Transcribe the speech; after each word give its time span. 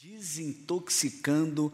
Desintoxicando 0.00 1.72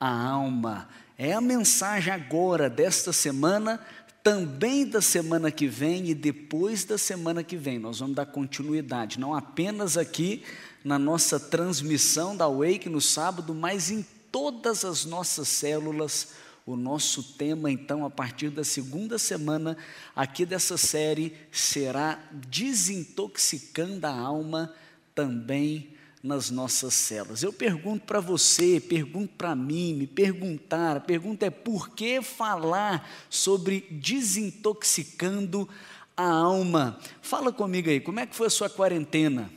a 0.00 0.10
alma. 0.10 0.88
É 1.16 1.34
a 1.34 1.40
mensagem 1.40 2.12
agora 2.12 2.68
desta 2.68 3.12
semana, 3.12 3.78
também 4.24 4.84
da 4.84 5.00
semana 5.00 5.52
que 5.52 5.68
vem 5.68 6.08
e 6.08 6.14
depois 6.14 6.82
da 6.82 6.98
semana 6.98 7.44
que 7.44 7.56
vem. 7.56 7.78
Nós 7.78 8.00
vamos 8.00 8.16
dar 8.16 8.26
continuidade, 8.26 9.20
não 9.20 9.36
apenas 9.36 9.96
aqui 9.96 10.42
na 10.82 10.98
nossa 10.98 11.38
transmissão 11.38 12.36
da 12.36 12.48
Wake 12.48 12.88
no 12.88 13.00
sábado, 13.00 13.54
mas 13.54 13.88
em 13.88 14.04
todas 14.32 14.84
as 14.84 15.04
nossas 15.04 15.46
células. 15.46 16.32
O 16.66 16.74
nosso 16.74 17.22
tema, 17.22 17.70
então, 17.70 18.04
a 18.04 18.10
partir 18.10 18.50
da 18.50 18.64
segunda 18.64 19.16
semana 19.16 19.76
aqui 20.14 20.44
dessa 20.44 20.76
série, 20.76 21.36
será 21.52 22.18
Desintoxicando 22.32 24.08
a 24.08 24.10
Alma 24.10 24.74
também 25.14 25.99
nas 26.22 26.50
nossas 26.50 26.92
celas. 26.92 27.42
Eu 27.42 27.52
pergunto 27.52 28.04
para 28.04 28.20
você, 28.20 28.78
pergunto 28.78 29.32
para 29.36 29.54
mim, 29.54 29.94
me 29.94 30.06
perguntar, 30.06 30.98
a 30.98 31.00
pergunta 31.00 31.46
é 31.46 31.50
por 31.50 31.90
que 31.90 32.20
falar 32.20 33.08
sobre 33.30 33.86
desintoxicando 33.90 35.68
a 36.16 36.28
alma? 36.28 36.98
Fala 37.22 37.50
comigo 37.50 37.88
aí, 37.88 38.00
como 38.00 38.20
é 38.20 38.26
que 38.26 38.36
foi 38.36 38.48
a 38.48 38.50
sua 38.50 38.68
quarentena? 38.68 39.50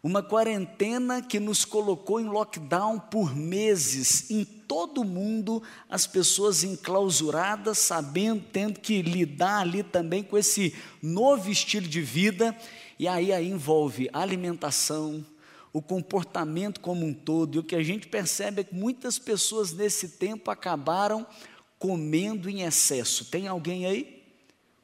Uma 0.00 0.20
quarentena 0.20 1.22
que 1.22 1.38
nos 1.38 1.64
colocou 1.64 2.20
em 2.20 2.24
lockdown 2.24 2.98
por 2.98 3.36
meses, 3.36 4.30
em 4.30 4.44
todo 4.44 5.04
mundo, 5.04 5.62
as 5.88 6.08
pessoas 6.08 6.64
enclausuradas, 6.64 7.78
sabendo, 7.78 8.42
tendo 8.52 8.80
que 8.80 9.00
lidar 9.00 9.60
ali 9.60 9.84
também 9.84 10.24
com 10.24 10.36
esse 10.36 10.74
novo 11.00 11.48
estilo 11.50 11.86
de 11.86 12.00
vida, 12.00 12.56
e 12.98 13.06
aí, 13.06 13.32
aí 13.32 13.48
envolve 13.48 14.10
alimentação, 14.12 15.24
o 15.72 15.80
comportamento 15.80 16.80
como 16.80 17.06
um 17.06 17.14
todo. 17.14 17.56
E 17.56 17.58
o 17.58 17.64
que 17.64 17.74
a 17.74 17.82
gente 17.82 18.06
percebe 18.06 18.60
é 18.60 18.64
que 18.64 18.74
muitas 18.74 19.18
pessoas 19.18 19.72
nesse 19.72 20.10
tempo 20.10 20.50
acabaram 20.50 21.26
comendo 21.78 22.48
em 22.48 22.62
excesso. 22.62 23.24
Tem 23.24 23.48
alguém 23.48 23.86
aí? 23.86 24.22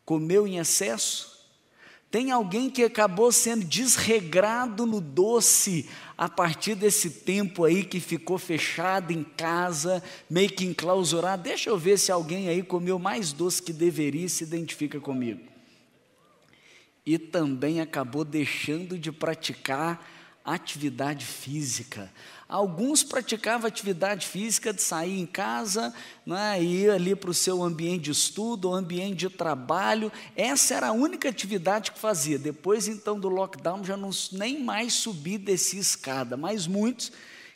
Comeu 0.05 0.47
em 0.47 0.59
excesso? 0.59 1.39
Tem 2.11 2.31
alguém 2.31 2.70
que 2.70 2.83
acabou 2.83 3.31
sendo 3.31 3.66
desregrado 3.66 4.86
no 4.86 4.98
doce 4.98 5.89
a 6.16 6.27
partir 6.27 6.75
desse 6.75 7.11
tempo 7.11 7.64
aí 7.64 7.84
que 7.84 8.00
ficou 8.00 8.39
fechado 8.39 9.12
em 9.12 9.22
casa, 9.22 10.03
meio 10.28 10.48
que 10.48 10.64
enclausurado? 10.64 11.42
Deixa 11.42 11.69
eu 11.69 11.77
ver 11.77 11.98
se 11.98 12.11
alguém 12.11 12.48
aí 12.48 12.62
comeu 12.62 12.98
mais 12.98 13.33
doce 13.34 13.62
que 13.62 13.75
deveria 13.75 14.25
e 14.25 14.28
se 14.31 14.42
identifica 14.42 14.98
comigo. 14.98 15.42
E 17.05 17.19
também 17.19 17.81
acabou 17.81 18.25
deixando 18.25 18.98
de 18.98 19.12
praticar 19.12 20.17
atividade 20.54 21.24
física. 21.24 22.10
Alguns 22.48 23.02
praticavam 23.02 23.68
atividade 23.68 24.27
física 24.27 24.72
de 24.72 24.80
sair 24.80 25.20
em 25.20 25.27
casa, 25.27 25.94
né, 26.24 26.62
ir 26.62 26.91
ali 26.91 27.14
para 27.14 27.30
o 27.30 27.34
seu 27.34 27.62
ambiente 27.62 28.04
de 28.04 28.10
estudo, 28.12 28.72
ambiente 28.72 29.16
de 29.16 29.28
trabalho. 29.28 30.10
Essa 30.34 30.74
era 30.76 30.88
a 30.88 30.92
única 30.92 31.28
atividade 31.28 31.92
que 31.92 31.98
fazia. 31.98 32.38
Depois, 32.38 32.88
então, 32.88 33.20
do 33.20 33.28
lockdown, 33.28 33.84
já 33.84 33.96
não 33.96 34.10
nem 34.32 34.62
mais 34.62 34.94
subir 34.94 35.34
e 35.34 35.38
descer 35.38 35.78
escada. 35.78 36.38
Mas 36.38 36.66
muitos 36.66 37.12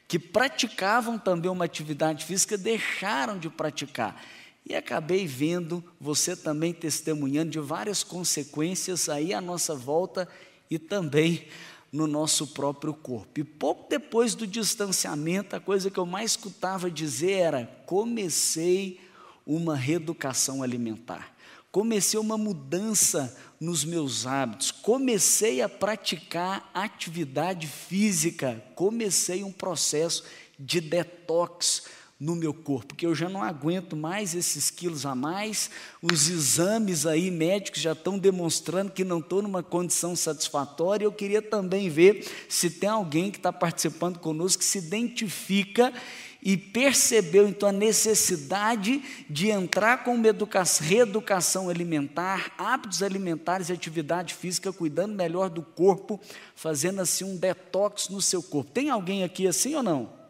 que 0.06 0.18
praticavam 0.18 1.18
também 1.18 1.50
uma 1.50 1.64
atividade 1.64 2.26
física 2.26 2.58
deixaram 2.58 3.38
de 3.38 3.48
praticar. 3.48 4.22
E 4.66 4.74
acabei 4.74 5.26
vendo 5.26 5.82
você 5.98 6.36
também 6.36 6.74
testemunhando 6.74 7.50
de 7.50 7.60
várias 7.60 8.04
consequências 8.04 9.08
aí 9.08 9.32
à 9.32 9.40
nossa 9.40 9.74
volta 9.74 10.28
e 10.70 10.78
também 10.78 11.46
no 11.92 12.06
nosso 12.06 12.48
próprio 12.48 12.94
corpo. 12.94 13.38
E 13.38 13.44
pouco 13.44 13.88
depois 13.88 14.34
do 14.34 14.46
distanciamento, 14.46 15.54
a 15.54 15.60
coisa 15.60 15.90
que 15.90 15.98
eu 15.98 16.06
mais 16.06 16.32
escutava 16.32 16.90
dizer 16.90 17.32
era: 17.32 17.66
comecei 17.86 18.98
uma 19.46 19.76
reeducação 19.76 20.62
alimentar. 20.62 21.36
Comecei 21.70 22.18
uma 22.20 22.36
mudança 22.36 23.34
nos 23.58 23.82
meus 23.82 24.26
hábitos, 24.26 24.70
comecei 24.70 25.62
a 25.62 25.68
praticar 25.68 26.70
atividade 26.74 27.66
física, 27.66 28.62
comecei 28.74 29.42
um 29.42 29.52
processo 29.52 30.24
de 30.58 30.82
detox 30.82 31.84
no 32.22 32.36
meu 32.36 32.54
corpo, 32.54 32.94
que 32.94 33.04
eu 33.04 33.16
já 33.16 33.28
não 33.28 33.42
aguento 33.42 33.96
mais 33.96 34.32
esses 34.32 34.70
quilos 34.70 35.04
a 35.04 35.12
mais, 35.12 35.68
os 36.00 36.30
exames 36.30 37.04
aí 37.04 37.32
médicos 37.32 37.80
já 37.80 37.94
estão 37.94 38.16
demonstrando 38.16 38.92
que 38.92 39.02
não 39.02 39.18
estou 39.18 39.42
numa 39.42 39.60
condição 39.60 40.14
satisfatória. 40.14 41.04
Eu 41.04 41.10
queria 41.10 41.42
também 41.42 41.88
ver 41.88 42.24
se 42.48 42.70
tem 42.70 42.88
alguém 42.88 43.28
que 43.28 43.38
está 43.38 43.52
participando 43.52 44.20
conosco 44.20 44.60
que 44.60 44.64
se 44.64 44.78
identifica 44.78 45.92
e 46.40 46.56
percebeu 46.56 47.48
então 47.48 47.68
a 47.68 47.72
necessidade 47.72 49.02
de 49.28 49.50
entrar 49.50 50.04
com 50.04 50.14
uma 50.14 50.28
educação, 50.28 50.86
reeducação 50.86 51.68
alimentar, 51.68 52.52
hábitos 52.56 53.02
alimentares 53.02 53.68
e 53.68 53.72
atividade 53.72 54.34
física, 54.34 54.72
cuidando 54.72 55.12
melhor 55.12 55.50
do 55.50 55.62
corpo, 55.62 56.20
fazendo 56.54 57.00
assim 57.00 57.24
um 57.24 57.36
detox 57.36 58.08
no 58.08 58.22
seu 58.22 58.44
corpo. 58.44 58.70
Tem 58.70 58.90
alguém 58.90 59.24
aqui 59.24 59.48
assim 59.48 59.74
ou 59.74 59.82
não? 59.82 60.21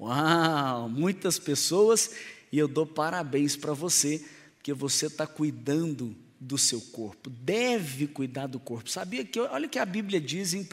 Uau, 0.00 0.88
muitas 0.88 1.38
pessoas, 1.38 2.12
e 2.50 2.58
eu 2.58 2.66
dou 2.66 2.86
parabéns 2.86 3.54
para 3.54 3.74
você, 3.74 4.24
porque 4.54 4.72
você 4.72 5.08
está 5.08 5.26
cuidando 5.26 6.16
do 6.40 6.56
seu 6.56 6.80
corpo, 6.80 7.28
deve 7.28 8.06
cuidar 8.06 8.46
do 8.46 8.58
corpo. 8.58 8.88
Sabia 8.88 9.26
que, 9.26 9.38
olha 9.38 9.66
o 9.66 9.68
que 9.68 9.78
a 9.78 9.84
Bíblia 9.84 10.18
diz 10.18 10.54
em 10.54 10.62
1 10.62 10.66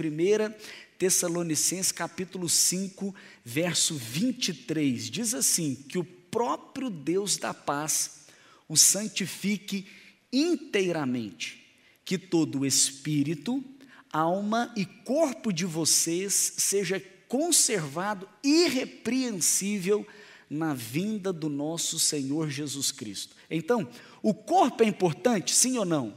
Tessalonicenses 0.98 1.92
capítulo 1.92 2.48
5, 2.48 3.14
verso 3.44 3.96
23, 3.96 5.10
diz 5.10 5.34
assim, 5.34 5.76
que 5.76 5.98
o 5.98 6.06
próprio 6.06 6.90
Deus 6.90 7.36
da 7.36 7.54
paz 7.54 8.28
o 8.70 8.78
santifique 8.78 9.88
inteiramente, 10.32 11.66
que 12.06 12.18
todo 12.18 12.60
o 12.60 12.66
espírito, 12.66 13.62
alma 14.10 14.72
e 14.78 14.86
corpo 14.86 15.52
de 15.52 15.66
vocês 15.66 16.54
seja 16.58 17.02
conservado 17.28 18.28
irrepreensível 18.44 20.06
na 20.50 20.74
vinda 20.74 21.34
do 21.34 21.50
nosso 21.50 22.00
Senhor 22.00 22.50
Jesus 22.50 22.92
Cristo. 22.92 23.36
Então, 23.50 23.88
o 24.22 24.34
corpo 24.34 24.84
é 24.84 24.88
importante, 24.88 25.54
sim 25.54 25.78
ou 25.78 25.86
não? 25.86 26.14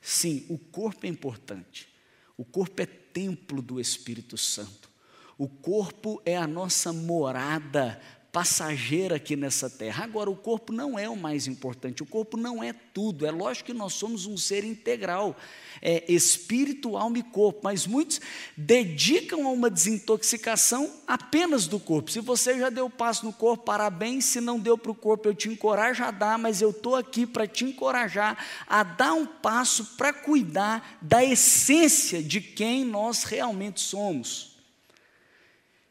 Sim, 0.00 0.46
o 0.48 0.58
corpo 0.58 1.06
é 1.06 1.08
importante. 1.08 1.88
O 2.36 2.44
corpo 2.44 2.80
é 2.80 2.86
templo 2.86 3.60
do 3.60 3.80
Espírito 3.80 4.36
Santo. 4.36 4.90
O 5.38 5.48
corpo 5.48 6.22
é 6.24 6.36
a 6.36 6.46
nossa 6.46 6.92
morada 6.92 8.00
passageira 8.36 9.16
aqui 9.16 9.34
nessa 9.34 9.70
terra. 9.70 10.04
Agora, 10.04 10.28
o 10.28 10.36
corpo 10.36 10.70
não 10.70 10.98
é 10.98 11.08
o 11.08 11.16
mais 11.16 11.46
importante, 11.46 12.02
o 12.02 12.06
corpo 12.06 12.36
não 12.36 12.62
é 12.62 12.74
tudo. 12.92 13.24
É 13.24 13.30
lógico 13.30 13.68
que 13.68 13.72
nós 13.72 13.94
somos 13.94 14.26
um 14.26 14.36
ser 14.36 14.62
integral, 14.62 15.34
é 15.80 16.04
espírito, 16.06 16.98
alma 16.98 17.16
e 17.16 17.22
corpo, 17.22 17.60
mas 17.62 17.86
muitos 17.86 18.20
dedicam 18.54 19.46
a 19.46 19.50
uma 19.50 19.70
desintoxicação 19.70 20.92
apenas 21.06 21.66
do 21.66 21.80
corpo. 21.80 22.10
Se 22.10 22.20
você 22.20 22.58
já 22.58 22.68
deu 22.68 22.90
passo 22.90 23.24
no 23.24 23.32
corpo, 23.32 23.64
parabéns. 23.64 24.26
Se 24.26 24.38
não 24.38 24.60
deu 24.60 24.76
para 24.76 24.92
o 24.92 24.94
corpo, 24.94 25.28
eu 25.28 25.34
te 25.34 25.48
encorajo 25.48 26.04
a 26.04 26.10
dar, 26.10 26.38
mas 26.38 26.60
eu 26.60 26.72
estou 26.72 26.94
aqui 26.94 27.24
para 27.24 27.46
te 27.46 27.64
encorajar 27.64 28.36
a 28.66 28.82
dar 28.82 29.14
um 29.14 29.24
passo 29.24 29.82
para 29.96 30.12
cuidar 30.12 30.98
da 31.00 31.24
essência 31.24 32.22
de 32.22 32.42
quem 32.42 32.84
nós 32.84 33.24
realmente 33.24 33.80
somos. 33.80 34.55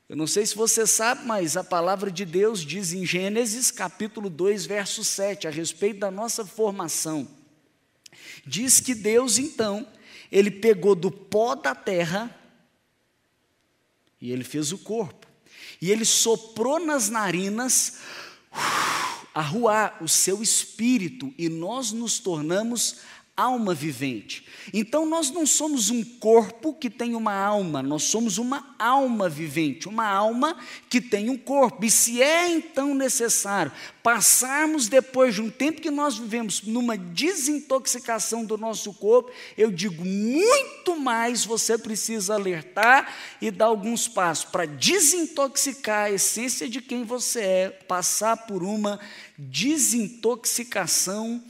Eu 0.07 0.15
não 0.15 0.27
sei 0.27 0.45
se 0.45 0.55
você 0.55 0.85
sabe, 0.85 1.25
mas 1.25 1.57
a 1.57 1.63
palavra 1.63 2.11
de 2.11 2.25
Deus 2.25 2.63
diz 2.63 2.93
em 2.93 3.03
Gênesis 3.03 3.71
capítulo 3.71 4.29
2, 4.29 4.67
verso 4.67 5.03
7, 5.03 5.47
a 5.47 5.49
respeito 5.49 5.99
da 5.99 6.11
nossa 6.11 6.45
formação. 6.45 7.27
Diz 8.45 8.79
que 8.79 8.93
Deus, 8.93 9.39
então, 9.39 9.87
ele 10.31 10.51
pegou 10.51 10.93
do 10.93 11.09
pó 11.09 11.55
da 11.55 11.73
terra 11.73 12.39
e 14.21 14.31
ele 14.31 14.43
fez 14.43 14.71
o 14.71 14.77
corpo. 14.77 15.25
E 15.81 15.91
ele 15.91 16.05
soprou 16.05 16.79
nas 16.79 17.09
narinas 17.09 17.97
a 19.33 19.41
ruar 19.41 19.97
o 20.01 20.07
seu 20.07 20.43
espírito 20.43 21.33
e 21.35 21.49
nós 21.49 21.91
nos 21.91 22.19
tornamos 22.19 22.97
alma 23.37 23.73
vivente. 23.73 24.45
Então 24.73 25.05
nós 25.05 25.29
não 25.29 25.45
somos 25.45 25.89
um 25.89 26.01
corpo 26.03 26.73
que 26.73 26.89
tem 26.89 27.15
uma 27.15 27.33
alma, 27.33 27.83
nós 27.83 28.03
somos 28.03 28.37
uma 28.37 28.73
alma 28.79 29.27
vivente, 29.27 29.89
uma 29.89 30.07
alma 30.07 30.57
que 30.89 31.01
tem 31.01 31.29
um 31.29 31.37
corpo. 31.37 31.83
E 31.83 31.91
se 31.91 32.21
é 32.21 32.49
então 32.49 32.95
necessário 32.95 33.73
passarmos 34.01 34.87
depois 34.87 35.35
de 35.35 35.41
um 35.41 35.49
tempo 35.49 35.81
que 35.81 35.91
nós 35.91 36.17
vivemos 36.17 36.61
numa 36.61 36.97
desintoxicação 36.97 38.45
do 38.45 38.57
nosso 38.57 38.93
corpo, 38.93 39.29
eu 39.57 39.69
digo 39.69 40.05
muito 40.05 40.95
mais 40.95 41.43
você 41.43 41.77
precisa 41.77 42.35
alertar 42.35 43.13
e 43.41 43.51
dar 43.51 43.65
alguns 43.65 44.07
passos 44.07 44.45
para 44.45 44.65
desintoxicar 44.65 46.05
a 46.05 46.11
essência 46.11 46.69
de 46.69 46.81
quem 46.81 47.03
você 47.03 47.41
é, 47.41 47.69
passar 47.69 48.47
por 48.47 48.63
uma 48.63 48.97
desintoxicação 49.37 51.43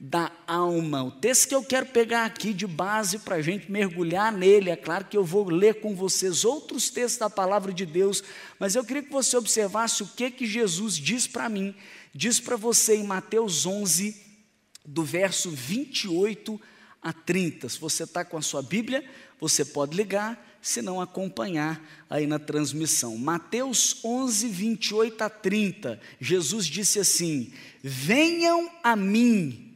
da 0.00 0.30
alma. 0.46 1.02
O 1.02 1.10
texto 1.10 1.48
que 1.48 1.54
eu 1.54 1.62
quero 1.62 1.86
pegar 1.86 2.24
aqui 2.24 2.54
de 2.54 2.66
base 2.66 3.18
para 3.18 3.36
a 3.36 3.42
gente 3.42 3.70
mergulhar 3.70 4.30
nele, 4.32 4.70
é 4.70 4.76
claro 4.76 5.06
que 5.06 5.16
eu 5.16 5.24
vou 5.24 5.48
ler 5.48 5.80
com 5.80 5.94
vocês 5.94 6.44
outros 6.44 6.88
textos 6.88 7.18
da 7.18 7.28
palavra 7.28 7.72
de 7.72 7.84
Deus, 7.84 8.22
mas 8.60 8.76
eu 8.76 8.84
queria 8.84 9.02
que 9.02 9.10
você 9.10 9.36
observasse 9.36 10.02
o 10.02 10.06
que, 10.06 10.30
que 10.30 10.46
Jesus 10.46 10.94
diz 10.94 11.26
para 11.26 11.48
mim, 11.48 11.74
diz 12.14 12.38
para 12.38 12.56
você 12.56 12.96
em 12.96 13.04
Mateus 13.04 13.66
11, 13.66 14.24
do 14.84 15.02
verso 15.02 15.50
28 15.50 16.60
a 17.02 17.12
30. 17.12 17.68
Se 17.68 17.80
você 17.80 18.04
está 18.04 18.24
com 18.24 18.36
a 18.38 18.42
sua 18.42 18.62
Bíblia, 18.62 19.04
você 19.40 19.64
pode 19.64 19.96
ligar, 19.96 20.46
se 20.62 20.80
não 20.80 21.00
acompanhar 21.00 21.80
aí 22.08 22.26
na 22.26 22.38
transmissão. 22.38 23.16
Mateus 23.18 24.02
11, 24.04 24.48
28 24.48 25.22
a 25.22 25.28
30, 25.28 26.00
Jesus 26.20 26.66
disse 26.66 26.98
assim: 26.98 27.52
Venham 27.82 28.70
a 28.82 28.96
mim 28.96 29.67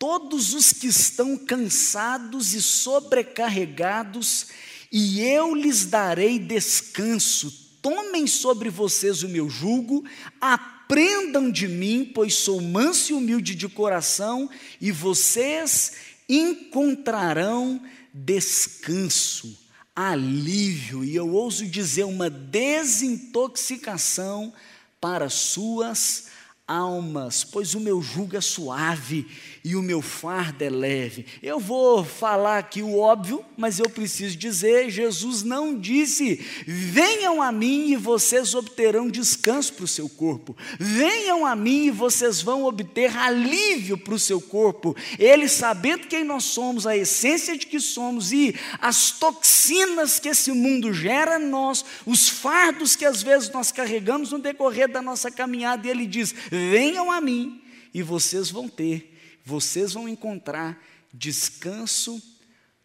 todos 0.00 0.52
os 0.54 0.72
que 0.72 0.86
estão 0.86 1.36
cansados 1.36 2.54
e 2.54 2.62
sobrecarregados, 2.62 4.46
e 4.90 5.20
eu 5.20 5.54
lhes 5.54 5.84
darei 5.84 6.38
descanso. 6.38 7.68
Tomem 7.82 8.26
sobre 8.26 8.70
vocês 8.70 9.22
o 9.22 9.28
meu 9.28 9.50
jugo, 9.50 10.02
aprendam 10.40 11.50
de 11.50 11.68
mim, 11.68 12.10
pois 12.14 12.32
sou 12.32 12.62
manso 12.62 13.12
e 13.12 13.14
humilde 13.14 13.54
de 13.54 13.68
coração, 13.68 14.48
e 14.80 14.90
vocês 14.90 15.92
encontrarão 16.26 17.78
descanso, 18.14 19.54
alívio, 19.94 21.04
e 21.04 21.14
eu 21.14 21.28
ouso 21.28 21.66
dizer, 21.66 22.04
uma 22.04 22.30
desintoxicação 22.30 24.50
para 24.98 25.28
suas 25.28 26.30
almas, 26.70 27.42
pois 27.42 27.74
o 27.74 27.80
meu 27.80 28.00
jugo 28.00 28.36
é 28.36 28.40
suave 28.40 29.26
e 29.62 29.76
o 29.76 29.82
meu 29.82 30.00
fardo 30.00 30.64
é 30.64 30.70
leve. 30.70 31.26
Eu 31.42 31.60
vou 31.60 32.02
falar 32.02 32.58
aqui 32.58 32.82
o 32.82 32.98
óbvio, 32.98 33.44
mas 33.56 33.78
eu 33.78 33.90
preciso 33.90 34.36
dizer: 34.36 34.90
Jesus 34.90 35.42
não 35.42 35.78
disse, 35.78 36.36
venham 36.66 37.42
a 37.42 37.52
mim 37.52 37.90
e 37.90 37.96
vocês 37.96 38.54
obterão 38.54 39.08
descanso 39.08 39.74
para 39.74 39.84
o 39.84 39.88
seu 39.88 40.08
corpo, 40.08 40.56
venham 40.78 41.44
a 41.44 41.54
mim 41.54 41.86
e 41.86 41.90
vocês 41.90 42.40
vão 42.40 42.64
obter 42.64 43.14
alívio 43.16 43.98
para 43.98 44.14
o 44.14 44.18
seu 44.18 44.40
corpo. 44.40 44.96
Ele, 45.18 45.46
sabendo 45.48 46.06
quem 46.06 46.24
nós 46.24 46.44
somos, 46.44 46.86
a 46.86 46.96
essência 46.96 47.56
de 47.56 47.66
que 47.66 47.80
somos 47.80 48.32
e 48.32 48.54
as 48.80 49.10
toxinas 49.10 50.18
que 50.18 50.30
esse 50.30 50.52
mundo 50.52 50.92
gera 50.92 51.38
em 51.38 51.46
nós, 51.46 51.84
os 52.06 52.28
fardos 52.28 52.96
que 52.96 53.04
às 53.04 53.22
vezes 53.22 53.50
nós 53.50 53.70
carregamos 53.70 54.32
no 54.32 54.38
decorrer 54.38 54.88
da 54.88 55.02
nossa 55.02 55.30
caminhada, 55.30 55.86
ele 55.86 56.06
diz: 56.06 56.34
venham 56.50 57.10
a 57.12 57.20
mim 57.20 57.60
e 57.92 58.02
vocês 58.02 58.50
vão 58.50 58.68
ter 58.68 59.09
vocês 59.50 59.94
vão 59.94 60.08
encontrar 60.08 60.80
descanso 61.12 62.22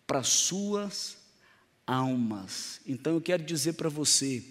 para 0.08 0.24
suas 0.24 1.16
almas. 1.86 2.82
Então 2.88 3.14
eu 3.14 3.22
quero 3.22 3.44
dizer 3.44 3.74
para 3.74 3.88
você, 3.88 4.44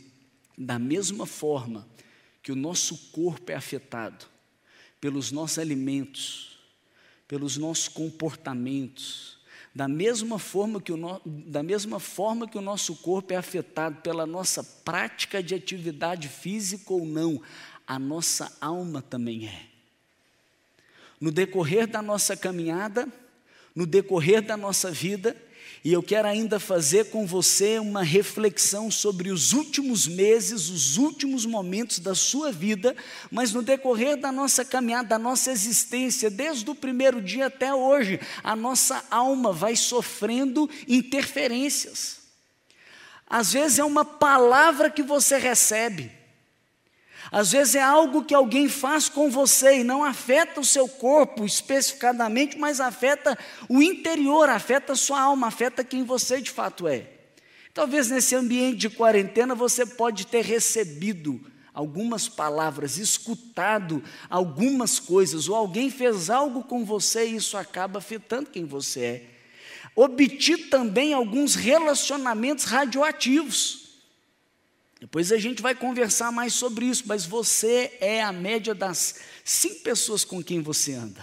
da 0.57 0.79
mesma 0.79 1.27
forma 1.27 1.89
que 2.41 2.53
o 2.53 2.57
nosso 2.57 3.11
corpo 3.11 3.51
é 3.51 3.57
afetado 3.57 4.27
pelos 5.01 5.33
nossos 5.33 5.59
alimentos, 5.59 6.57
pelos 7.27 7.57
nossos 7.57 7.89
comportamentos, 7.89 9.39
da 9.75 9.89
mesma 9.89 10.39
forma 10.39 10.81
que 10.81 10.93
o, 10.93 10.97
no, 10.97 11.21
da 11.27 11.65
mesma 11.65 11.99
forma 11.99 12.47
que 12.47 12.57
o 12.57 12.61
nosso 12.61 12.95
corpo 12.95 13.33
é 13.33 13.37
afetado 13.37 14.03
pela 14.03 14.25
nossa 14.25 14.63
prática 14.63 15.43
de 15.43 15.53
atividade 15.53 16.29
física 16.29 16.93
ou 16.93 17.05
não, 17.05 17.43
a 17.85 17.99
nossa 17.99 18.57
alma 18.61 19.03
também 19.03 19.49
é 19.49 19.74
no 21.21 21.31
decorrer 21.31 21.87
da 21.87 22.03
nossa 22.03 22.37
caminhada, 22.37 23.09
no 23.75 23.87
decorrer 23.87 24.43
da 24.43 24.57
nossa 24.57 24.91
vida, 24.91 25.37
e 25.85 25.93
eu 25.93 26.03
quero 26.03 26.27
ainda 26.27 26.59
fazer 26.59 27.11
com 27.11 27.27
você 27.27 27.79
uma 27.79 28.03
reflexão 28.03 28.91
sobre 28.91 29.31
os 29.31 29.53
últimos 29.53 30.07
meses, 30.07 30.71
os 30.71 30.97
últimos 30.97 31.45
momentos 31.45 31.99
da 31.99 32.15
sua 32.15 32.51
vida, 32.51 32.97
mas 33.31 33.53
no 33.53 33.63
decorrer 33.63 34.17
da 34.17 34.33
nossa 34.33 34.65
caminhada, 34.65 35.11
da 35.11 35.19
nossa 35.19 35.51
existência, 35.53 36.31
desde 36.31 36.71
o 36.71 36.75
primeiro 36.75 37.21
dia 37.21 37.49
até 37.49 37.75
hoje, 37.75 38.19
a 38.43 38.57
nossa 38.57 39.05
alma 39.11 39.53
vai 39.53 39.77
sofrendo 39.77 40.71
interferências. 40.89 42.21
Às 43.27 43.53
vezes 43.53 43.79
é 43.79 43.85
uma 43.85 44.07
palavra 44.07 44.89
que 44.89 45.03
você 45.03 45.37
recebe, 45.37 46.11
às 47.31 47.53
vezes 47.53 47.75
é 47.75 47.83
algo 47.83 48.25
que 48.25 48.35
alguém 48.35 48.69
faz 48.69 49.09
com 49.09 49.31
você 49.31 49.81
e 49.81 49.85
não 49.85 50.05
afeta 50.05 50.61
o 50.61 50.65
seu 50.65 50.89
corpo 50.89 51.45
especificadamente, 51.45 52.59
mas 52.59 52.81
afeta 52.81 53.39
o 53.69 53.83
interior, 53.83 54.49
afeta 54.49 54.93
a 54.93 54.97
sua 54.97 55.21
alma, 55.21 55.49
afeta 55.49 55.85
quem 55.85 56.05
você 56.05 56.41
de 56.41 56.51
fato 56.51 56.87
é. 56.87 57.07
Talvez 57.73 58.09
nesse 58.09 58.37
ambiente 58.37 58.77
de 58.77 58.91
quarentena 58.91 59.55
você 59.55 59.85
pode 59.85 60.27
ter 60.27 60.45
recebido 60.45 61.41
algumas 61.75 62.29
palavras, 62.29 62.99
escutado 62.99 64.01
algumas 64.31 65.01
coisas, 65.01 65.49
ou 65.49 65.57
alguém 65.57 65.91
fez 65.91 66.31
algo 66.31 66.63
com 66.63 66.85
você 66.85 67.27
e 67.27 67.37
isso 67.37 67.57
acaba 67.57 67.99
afetando 67.99 68.51
quem 68.51 68.65
você 68.65 69.01
é. 69.01 69.23
Obtido 69.97 70.69
também 70.71 71.13
alguns 71.13 71.57
relacionamentos 71.57 72.65
radioativos. 72.65 73.84
Depois 75.05 75.31
a 75.31 75.37
gente 75.37 75.61
vai 75.61 75.75
conversar 75.75 76.33
mais 76.33 76.55
sobre 76.55 76.87
isso, 76.87 77.05
mas 77.05 77.27
você 77.27 77.93
é 78.01 78.23
a 78.23 78.33
média 78.33 78.75
das 78.75 79.17
cinco 79.45 79.81
pessoas 79.81 80.25
com 80.25 80.43
quem 80.43 80.63
você 80.63 80.95
anda. 80.95 81.23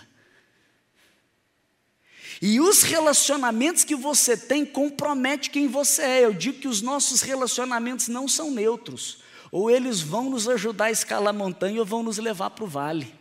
E 2.40 2.62
os 2.62 2.84
relacionamentos 2.84 3.84
que 3.84 3.96
você 3.96 4.38
tem 4.38 4.64
compromete 4.64 5.50
quem 5.50 5.68
você 5.68 6.04
é. 6.04 6.26
Eu 6.26 6.32
digo 6.32 6.60
que 6.60 6.68
os 6.68 6.80
nossos 6.80 7.22
relacionamentos 7.22 8.08
não 8.08 8.28
são 8.28 8.52
neutros. 8.52 9.24
Ou 9.52 9.72
eles 9.72 10.00
vão 10.00 10.30
nos 10.30 10.48
ajudar 10.48 10.86
a 10.86 10.92
escalar 10.92 11.34
a 11.34 11.38
montanha 11.38 11.80
ou 11.80 11.86
vão 11.86 12.04
nos 12.04 12.20
levar 12.20 12.52
para 12.52 12.64
o 12.64 12.68
vale. 12.68 13.12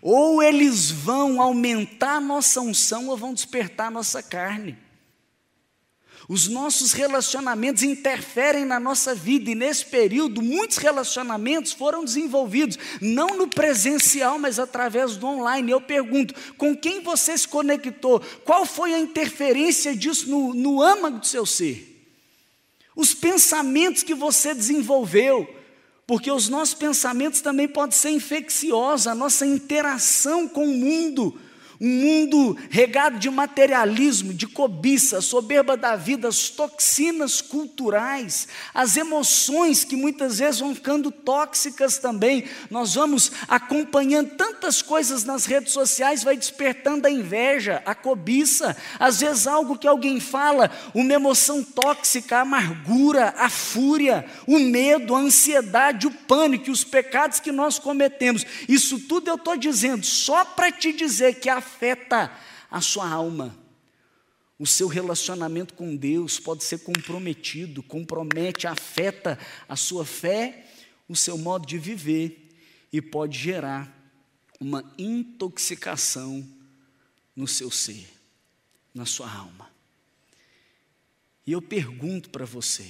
Ou 0.00 0.42
eles 0.42 0.90
vão 0.90 1.38
aumentar 1.38 2.16
a 2.16 2.20
nossa 2.20 2.62
unção 2.62 3.08
ou 3.08 3.16
vão 3.18 3.34
despertar 3.34 3.88
a 3.88 3.90
nossa 3.90 4.22
carne. 4.22 4.78
Os 6.28 6.46
nossos 6.46 6.92
relacionamentos 6.92 7.82
interferem 7.82 8.64
na 8.64 8.78
nossa 8.78 9.14
vida 9.14 9.50
e 9.50 9.54
nesse 9.54 9.84
período 9.86 10.40
muitos 10.40 10.76
relacionamentos 10.76 11.72
foram 11.72 12.04
desenvolvidos, 12.04 12.78
não 13.00 13.28
no 13.36 13.48
presencial, 13.48 14.38
mas 14.38 14.58
através 14.58 15.16
do 15.16 15.26
online. 15.26 15.72
Eu 15.72 15.80
pergunto: 15.80 16.34
com 16.56 16.76
quem 16.76 17.00
você 17.00 17.36
se 17.36 17.48
conectou? 17.48 18.20
Qual 18.44 18.64
foi 18.64 18.94
a 18.94 19.00
interferência 19.00 19.96
disso 19.96 20.30
no, 20.30 20.54
no 20.54 20.80
âmago 20.80 21.18
do 21.18 21.26
seu 21.26 21.44
ser? 21.44 21.88
Os 22.94 23.14
pensamentos 23.14 24.02
que 24.02 24.14
você 24.14 24.54
desenvolveu, 24.54 25.48
porque 26.06 26.30
os 26.30 26.48
nossos 26.48 26.74
pensamentos 26.74 27.40
também 27.40 27.66
podem 27.66 27.96
ser 27.96 28.10
infecciosos, 28.10 29.06
a 29.06 29.14
nossa 29.14 29.44
interação 29.44 30.46
com 30.46 30.66
o 30.66 30.74
mundo 30.74 31.40
um 31.82 31.88
mundo 31.88 32.56
regado 32.70 33.18
de 33.18 33.28
materialismo, 33.28 34.32
de 34.32 34.46
cobiça, 34.46 35.20
soberba 35.20 35.76
da 35.76 35.96
vida, 35.96 36.28
as 36.28 36.48
toxinas 36.48 37.40
culturais, 37.40 38.46
as 38.72 38.96
emoções 38.96 39.82
que 39.82 39.96
muitas 39.96 40.38
vezes 40.38 40.60
vão 40.60 40.76
ficando 40.76 41.10
tóxicas 41.10 41.98
também. 41.98 42.44
Nós 42.70 42.94
vamos 42.94 43.32
acompanhando 43.48 44.30
tantas 44.36 44.80
coisas 44.80 45.24
nas 45.24 45.44
redes 45.44 45.72
sociais, 45.72 46.22
vai 46.22 46.36
despertando 46.36 47.08
a 47.08 47.10
inveja, 47.10 47.82
a 47.84 47.96
cobiça, 47.96 48.76
às 48.96 49.18
vezes 49.18 49.48
algo 49.48 49.76
que 49.76 49.88
alguém 49.88 50.20
fala, 50.20 50.70
uma 50.94 51.12
emoção 51.12 51.64
tóxica, 51.64 52.36
a 52.36 52.42
amargura, 52.42 53.34
a 53.36 53.50
fúria, 53.50 54.24
o 54.46 54.60
medo, 54.60 55.16
a 55.16 55.18
ansiedade, 55.18 56.06
o 56.06 56.12
pânico, 56.12 56.70
os 56.70 56.84
pecados 56.84 57.40
que 57.40 57.50
nós 57.50 57.80
cometemos. 57.80 58.46
Isso 58.68 59.00
tudo 59.00 59.28
eu 59.28 59.34
estou 59.34 59.56
dizendo 59.56 60.06
só 60.06 60.44
para 60.44 60.70
te 60.70 60.92
dizer 60.92 61.40
que 61.40 61.50
a 61.50 61.60
afeta 61.72 62.30
a 62.70 62.80
sua 62.80 63.08
alma. 63.08 63.56
O 64.58 64.66
seu 64.66 64.86
relacionamento 64.86 65.74
com 65.74 65.96
Deus 65.96 66.38
pode 66.38 66.62
ser 66.62 66.78
comprometido, 66.80 67.82
compromete, 67.82 68.66
afeta 68.66 69.38
a 69.68 69.74
sua 69.74 70.04
fé, 70.04 70.66
o 71.08 71.16
seu 71.16 71.36
modo 71.36 71.66
de 71.66 71.78
viver 71.78 72.50
e 72.92 73.00
pode 73.00 73.38
gerar 73.38 73.90
uma 74.60 74.84
intoxicação 74.96 76.46
no 77.34 77.48
seu 77.48 77.70
ser, 77.70 78.06
na 78.94 79.04
sua 79.04 79.32
alma. 79.32 79.70
E 81.44 81.52
eu 81.52 81.60
pergunto 81.60 82.30
para 82.30 82.44
você, 82.44 82.86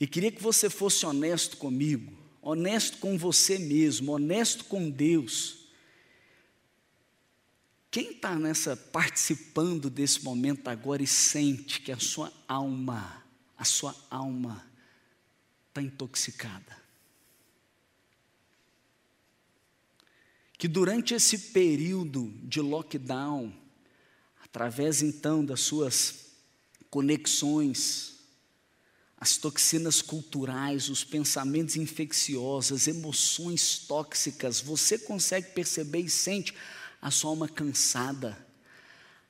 e 0.00 0.06
queria 0.06 0.32
que 0.32 0.42
você 0.42 0.68
fosse 0.68 1.06
honesto 1.06 1.56
comigo, 1.56 2.12
honesto 2.42 2.98
com 2.98 3.16
você 3.16 3.58
mesmo, 3.58 4.12
honesto 4.12 4.64
com 4.64 4.90
Deus. 4.90 5.65
Quem 7.90 8.12
está 8.12 8.34
nessa 8.34 8.76
participando 8.76 9.88
desse 9.88 10.22
momento 10.22 10.68
agora 10.68 11.02
e 11.02 11.06
sente 11.06 11.80
que 11.80 11.92
a 11.92 11.98
sua 11.98 12.32
alma, 12.46 13.24
a 13.56 13.64
sua 13.64 13.94
alma 14.10 14.64
está 15.68 15.80
intoxicada? 15.80 16.86
que 20.58 20.66
durante 20.66 21.14
esse 21.14 21.38
período 21.38 22.32
de 22.42 22.60
lockdown, 22.60 23.52
através 24.42 25.02
então 25.02 25.44
das 25.44 25.60
suas 25.60 26.26
conexões, 26.88 28.14
as 29.18 29.36
toxinas 29.36 30.00
culturais, 30.00 30.88
os 30.88 31.04
pensamentos 31.04 31.76
infecciosos, 31.76 32.72
as 32.72 32.88
emoções 32.88 33.78
tóxicas, 33.80 34.60
você 34.60 34.98
consegue 34.98 35.52
perceber 35.52 36.00
e 36.00 36.10
sente 36.10 36.54
a 37.00 37.10
sua 37.10 37.30
alma 37.30 37.48
cansada, 37.48 38.46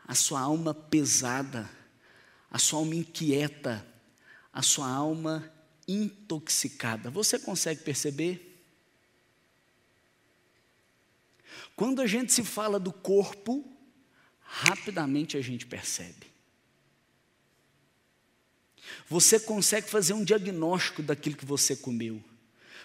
a 0.06 0.14
sua 0.14 0.40
alma 0.40 0.72
pesada, 0.72 1.68
a 2.50 2.58
sua 2.58 2.80
alma 2.80 2.94
inquieta, 2.94 3.86
a 4.52 4.62
sua 4.62 4.88
alma 4.88 5.52
intoxicada. 5.86 7.10
Você 7.10 7.38
consegue 7.38 7.82
perceber? 7.82 8.64
Quando 11.74 12.00
a 12.00 12.06
gente 12.06 12.32
se 12.32 12.42
fala 12.42 12.80
do 12.80 12.92
corpo, 12.92 13.64
rapidamente 14.40 15.36
a 15.36 15.42
gente 15.42 15.66
percebe. 15.66 16.26
Você 19.08 19.38
consegue 19.38 19.88
fazer 19.88 20.14
um 20.14 20.24
diagnóstico 20.24 21.02
daquilo 21.02 21.36
que 21.36 21.44
você 21.44 21.76
comeu. 21.76 22.22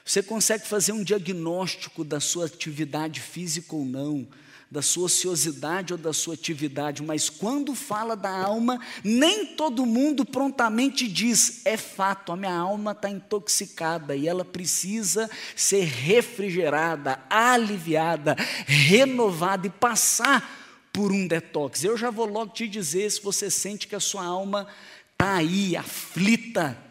Você 0.04 0.22
consegue 0.22 0.68
fazer 0.68 0.92
um 0.92 1.04
diagnóstico 1.04 2.04
da 2.04 2.20
sua 2.20 2.48
atividade 2.48 3.22
física 3.22 3.76
ou 3.76 3.86
não, 3.86 4.28
da 4.72 4.82
sua 4.82 5.08
ociosidade 5.08 5.92
ou 5.92 6.00
da 6.00 6.14
sua 6.14 6.34
atividade, 6.34 7.04
mas 7.04 7.30
quando 7.30 7.76
fala 7.76 8.16
da 8.16 8.30
alma, 8.30 8.80
nem 9.04 9.46
todo 9.46 9.86
mundo 9.86 10.24
prontamente 10.24 11.10
diz: 11.10 11.62
é 11.66 11.76
fato, 11.76 12.32
a 12.32 12.38
minha 12.38 12.56
alma 12.56 12.94
está 12.94 13.10
intoxicada 13.10 14.16
e 14.16 14.30
ela 14.30 14.46
precisa 14.46 15.30
ser 15.58 15.84
refrigerada, 15.84 17.20
aliviada, 17.30 18.34
renovada 18.66 19.68
e 19.68 19.70
passar 19.70 20.90
por 20.94 21.12
um 21.12 21.28
detox. 21.28 21.84
Eu 21.84 21.98
já 21.98 22.10
vou 22.10 22.26
logo 22.26 22.54
te 22.54 22.66
dizer 22.66 23.12
se 23.12 23.22
você 23.22 23.52
sente 23.52 23.88
que 23.88 23.96
a 23.96 24.00
sua 24.00 24.24
alma 24.24 24.68
está 25.12 25.36
aí, 25.36 25.76
aflita 25.76 26.91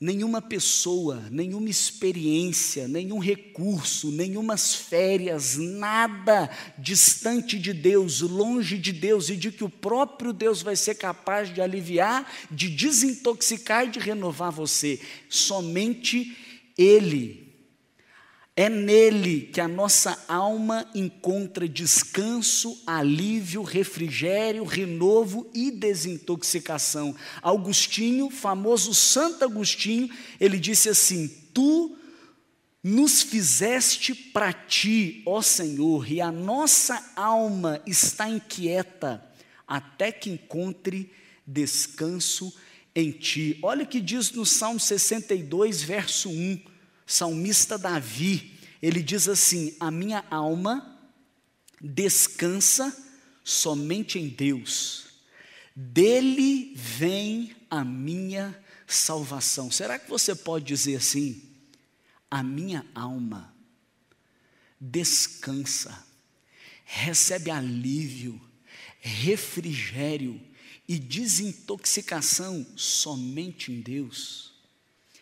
nenhuma 0.00 0.40
pessoa, 0.40 1.24
nenhuma 1.30 1.68
experiência, 1.68 2.86
nenhum 2.86 3.18
recurso, 3.18 4.12
nenhumas 4.12 4.74
férias, 4.74 5.56
nada 5.56 6.48
distante 6.78 7.58
de 7.58 7.72
Deus, 7.72 8.20
longe 8.20 8.78
de 8.78 8.92
Deus 8.92 9.28
e 9.28 9.36
de 9.36 9.50
que 9.50 9.64
o 9.64 9.68
próprio 9.68 10.32
Deus 10.32 10.62
vai 10.62 10.76
ser 10.76 10.94
capaz 10.94 11.52
de 11.52 11.60
aliviar, 11.60 12.30
de 12.50 12.68
desintoxicar 12.68 13.86
e 13.86 13.90
de 13.90 13.98
renovar 13.98 14.52
você. 14.52 15.00
Somente 15.28 16.36
Ele 16.76 17.47
é 18.58 18.68
nele 18.68 19.42
que 19.52 19.60
a 19.60 19.68
nossa 19.68 20.24
alma 20.26 20.84
encontra 20.92 21.68
descanso, 21.68 22.82
alívio, 22.84 23.62
refrigério, 23.62 24.64
renovo 24.64 25.48
e 25.54 25.70
desintoxicação. 25.70 27.14
Agostinho, 27.40 28.28
famoso 28.30 28.92
Santo 28.92 29.44
Agostinho, 29.44 30.10
ele 30.40 30.58
disse 30.58 30.88
assim: 30.88 31.28
Tu 31.54 31.96
nos 32.82 33.22
fizeste 33.22 34.12
para 34.12 34.52
ti, 34.52 35.22
ó 35.24 35.40
Senhor, 35.40 36.10
e 36.10 36.20
a 36.20 36.32
nossa 36.32 37.12
alma 37.14 37.80
está 37.86 38.28
inquieta 38.28 39.24
até 39.68 40.10
que 40.10 40.30
encontre 40.30 41.12
descanso 41.46 42.52
em 42.92 43.12
ti. 43.12 43.56
Olha 43.62 43.84
o 43.84 43.86
que 43.86 44.00
diz 44.00 44.32
no 44.32 44.44
Salmo 44.44 44.80
62, 44.80 45.80
verso 45.80 46.28
1 46.28 46.77
salmista 47.08 47.78
Davi, 47.78 48.54
ele 48.82 49.02
diz 49.02 49.26
assim: 49.28 49.74
A 49.80 49.90
minha 49.90 50.24
alma 50.30 50.96
descansa 51.80 52.94
somente 53.42 54.18
em 54.18 54.28
Deus, 54.28 55.06
dele 55.74 56.74
vem 56.76 57.56
a 57.70 57.82
minha 57.82 58.56
salvação. 58.86 59.70
Será 59.70 59.98
que 59.98 60.08
você 60.08 60.34
pode 60.34 60.66
dizer 60.66 60.96
assim? 60.96 61.42
A 62.30 62.42
minha 62.42 62.84
alma 62.94 63.54
descansa, 64.78 66.06
recebe 66.84 67.50
alívio, 67.50 68.38
refrigério 69.00 70.38
e 70.86 70.98
desintoxicação 70.98 72.66
somente 72.76 73.72
em 73.72 73.80
Deus. 73.80 74.52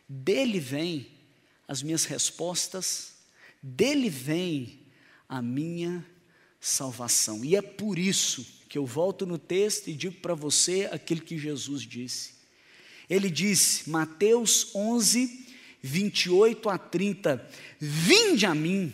Dele 0.08 0.58
vem 0.58 1.15
as 1.68 1.82
minhas 1.82 2.04
respostas, 2.04 3.14
dele 3.62 4.08
vem 4.08 4.80
a 5.28 5.42
minha 5.42 6.04
salvação. 6.60 7.44
E 7.44 7.56
é 7.56 7.62
por 7.62 7.98
isso 7.98 8.46
que 8.68 8.78
eu 8.78 8.86
volto 8.86 9.26
no 9.26 9.38
texto 9.38 9.88
e 9.88 9.94
digo 9.94 10.16
para 10.20 10.34
você 10.34 10.88
aquilo 10.92 11.20
que 11.20 11.38
Jesus 11.38 11.82
disse. 11.82 12.34
Ele 13.08 13.30
disse, 13.30 13.88
Mateus 13.88 14.74
11, 14.74 15.46
28 15.82 16.68
a 16.68 16.76
30, 16.76 17.48
vinde 17.78 18.46
a 18.46 18.54
mim, 18.54 18.92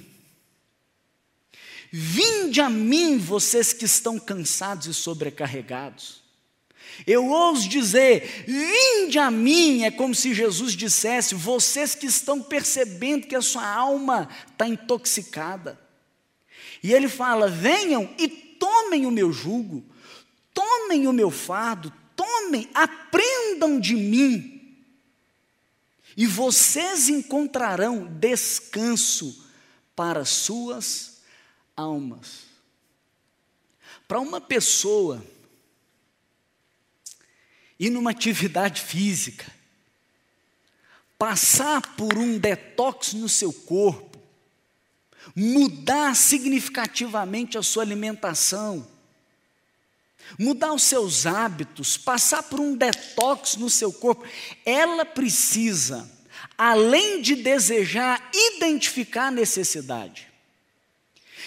vinde 1.90 2.60
a 2.60 2.68
mim, 2.68 3.18
vocês 3.18 3.72
que 3.72 3.86
estão 3.86 4.18
cansados 4.18 4.86
e 4.86 4.94
sobrecarregados, 4.94 6.21
eu 7.06 7.26
ouso 7.26 7.68
dizer: 7.68 8.44
vinde 8.46 9.18
a 9.18 9.30
mim, 9.30 9.84
é 9.84 9.90
como 9.90 10.14
se 10.14 10.34
Jesus 10.34 10.74
dissesse, 10.74 11.34
vocês 11.34 11.94
que 11.94 12.06
estão 12.06 12.42
percebendo 12.42 13.26
que 13.26 13.36
a 13.36 13.42
sua 13.42 13.66
alma 13.66 14.28
está 14.50 14.66
intoxicada. 14.66 15.78
E 16.82 16.92
ele 16.92 17.08
fala: 17.08 17.48
venham 17.48 18.08
e 18.18 18.28
tomem 18.28 19.06
o 19.06 19.10
meu 19.10 19.32
jugo, 19.32 19.84
tomem 20.52 21.06
o 21.06 21.12
meu 21.12 21.30
fardo, 21.30 21.92
tomem, 22.14 22.68
aprendam 22.74 23.80
de 23.80 23.94
mim, 23.94 24.76
e 26.16 26.26
vocês 26.26 27.08
encontrarão 27.08 28.06
descanso 28.06 29.46
para 29.96 30.24
suas 30.24 31.20
almas. 31.76 32.42
Para 34.06 34.20
uma 34.20 34.40
pessoa 34.40 35.24
ir 37.82 37.90
numa 37.90 38.12
atividade 38.12 38.80
física, 38.80 39.44
passar 41.18 41.82
por 41.96 42.16
um 42.16 42.38
detox 42.38 43.12
no 43.12 43.28
seu 43.28 43.52
corpo, 43.52 44.20
mudar 45.34 46.14
significativamente 46.14 47.58
a 47.58 47.62
sua 47.62 47.82
alimentação, 47.82 48.86
mudar 50.38 50.72
os 50.72 50.84
seus 50.84 51.26
hábitos, 51.26 51.96
passar 51.96 52.44
por 52.44 52.60
um 52.60 52.76
detox 52.76 53.56
no 53.56 53.68
seu 53.68 53.92
corpo, 53.92 54.24
ela 54.64 55.04
precisa, 55.04 56.08
além 56.56 57.20
de 57.20 57.34
desejar, 57.34 58.30
identificar 58.32 59.26
a 59.26 59.32
necessidade. 59.32 60.31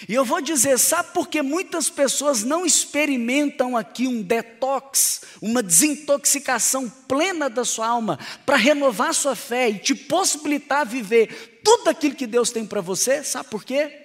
E 0.08 0.14
eu 0.14 0.24
vou 0.24 0.40
dizer, 0.40 0.78
sabe 0.78 1.12
por 1.12 1.28
que 1.28 1.40
muitas 1.40 1.88
pessoas 1.88 2.42
não 2.42 2.66
experimentam 2.66 3.76
aqui 3.76 4.06
um 4.06 4.22
detox, 4.22 5.22
uma 5.40 5.62
desintoxicação 5.62 6.88
plena 6.88 7.48
da 7.48 7.64
sua 7.64 7.86
alma, 7.86 8.18
para 8.44 8.56
renovar 8.56 9.14
sua 9.14 9.34
fé 9.34 9.70
e 9.70 9.78
te 9.78 9.94
possibilitar 9.94 10.86
viver 10.86 11.60
tudo 11.64 11.88
aquilo 11.88 12.14
que 12.14 12.26
Deus 12.26 12.50
tem 12.50 12.66
para 12.66 12.80
você? 12.80 13.24
Sabe 13.24 13.48
por 13.48 13.64
quê? 13.64 14.02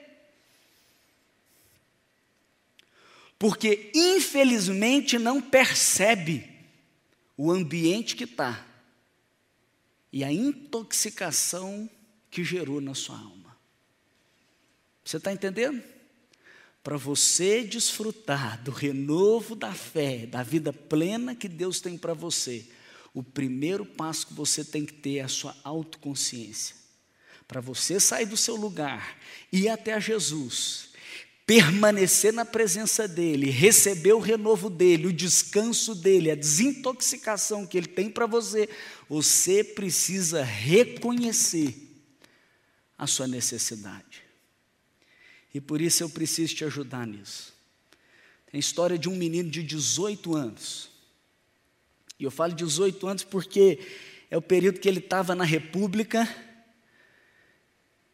Porque 3.37 3.91
infelizmente 3.93 5.17
não 5.17 5.41
percebe 5.41 6.47
o 7.35 7.51
ambiente 7.51 8.15
que 8.15 8.25
está 8.25 8.65
e 10.13 10.23
a 10.23 10.31
intoxicação 10.31 11.89
que 12.29 12.43
gerou 12.43 12.79
na 12.79 12.93
sua 12.93 13.17
alma. 13.17 13.40
Você 15.11 15.17
está 15.17 15.33
entendendo? 15.33 15.83
Para 16.81 16.95
você 16.95 17.65
desfrutar 17.65 18.63
do 18.63 18.71
renovo 18.71 19.57
da 19.57 19.73
fé, 19.73 20.25
da 20.25 20.41
vida 20.41 20.71
plena 20.71 21.35
que 21.35 21.49
Deus 21.49 21.81
tem 21.81 21.97
para 21.97 22.13
você, 22.13 22.65
o 23.13 23.21
primeiro 23.21 23.85
passo 23.85 24.27
que 24.27 24.33
você 24.33 24.63
tem 24.63 24.85
que 24.85 24.93
ter 24.93 25.17
é 25.17 25.23
a 25.23 25.27
sua 25.27 25.53
autoconsciência. 25.65 26.77
Para 27.45 27.59
você 27.59 27.99
sair 27.99 28.25
do 28.25 28.37
seu 28.37 28.55
lugar, 28.55 29.17
ir 29.51 29.67
até 29.67 29.99
Jesus, 29.99 30.91
permanecer 31.45 32.31
na 32.31 32.45
presença 32.45 33.05
dEle, 33.05 33.49
receber 33.49 34.13
o 34.13 34.19
renovo 34.19 34.69
dEle, 34.69 35.07
o 35.07 35.13
descanso 35.13 35.93
dEle, 35.93 36.31
a 36.31 36.35
desintoxicação 36.35 37.67
que 37.67 37.77
Ele 37.77 37.87
tem 37.87 38.09
para 38.09 38.25
você, 38.25 38.69
você 39.09 39.61
precisa 39.61 40.41
reconhecer 40.41 41.75
a 42.97 43.05
sua 43.05 43.27
necessidade. 43.27 44.30
E 45.53 45.59
por 45.59 45.81
isso 45.81 46.03
eu 46.03 46.09
preciso 46.09 46.55
te 46.55 46.63
ajudar 46.63 47.05
nisso. 47.05 47.53
Tem 48.49 48.57
a 48.57 48.59
história 48.59 48.97
de 48.97 49.09
um 49.09 49.15
menino 49.15 49.49
de 49.49 49.63
18 49.63 50.35
anos. 50.35 50.89
E 52.19 52.23
eu 52.23 52.31
falo 52.31 52.53
18 52.53 53.07
anos 53.07 53.23
porque 53.23 53.79
é 54.29 54.37
o 54.37 54.41
período 54.41 54.79
que 54.79 54.87
ele 54.87 54.99
estava 54.99 55.33
na 55.35 55.43
República 55.43 56.27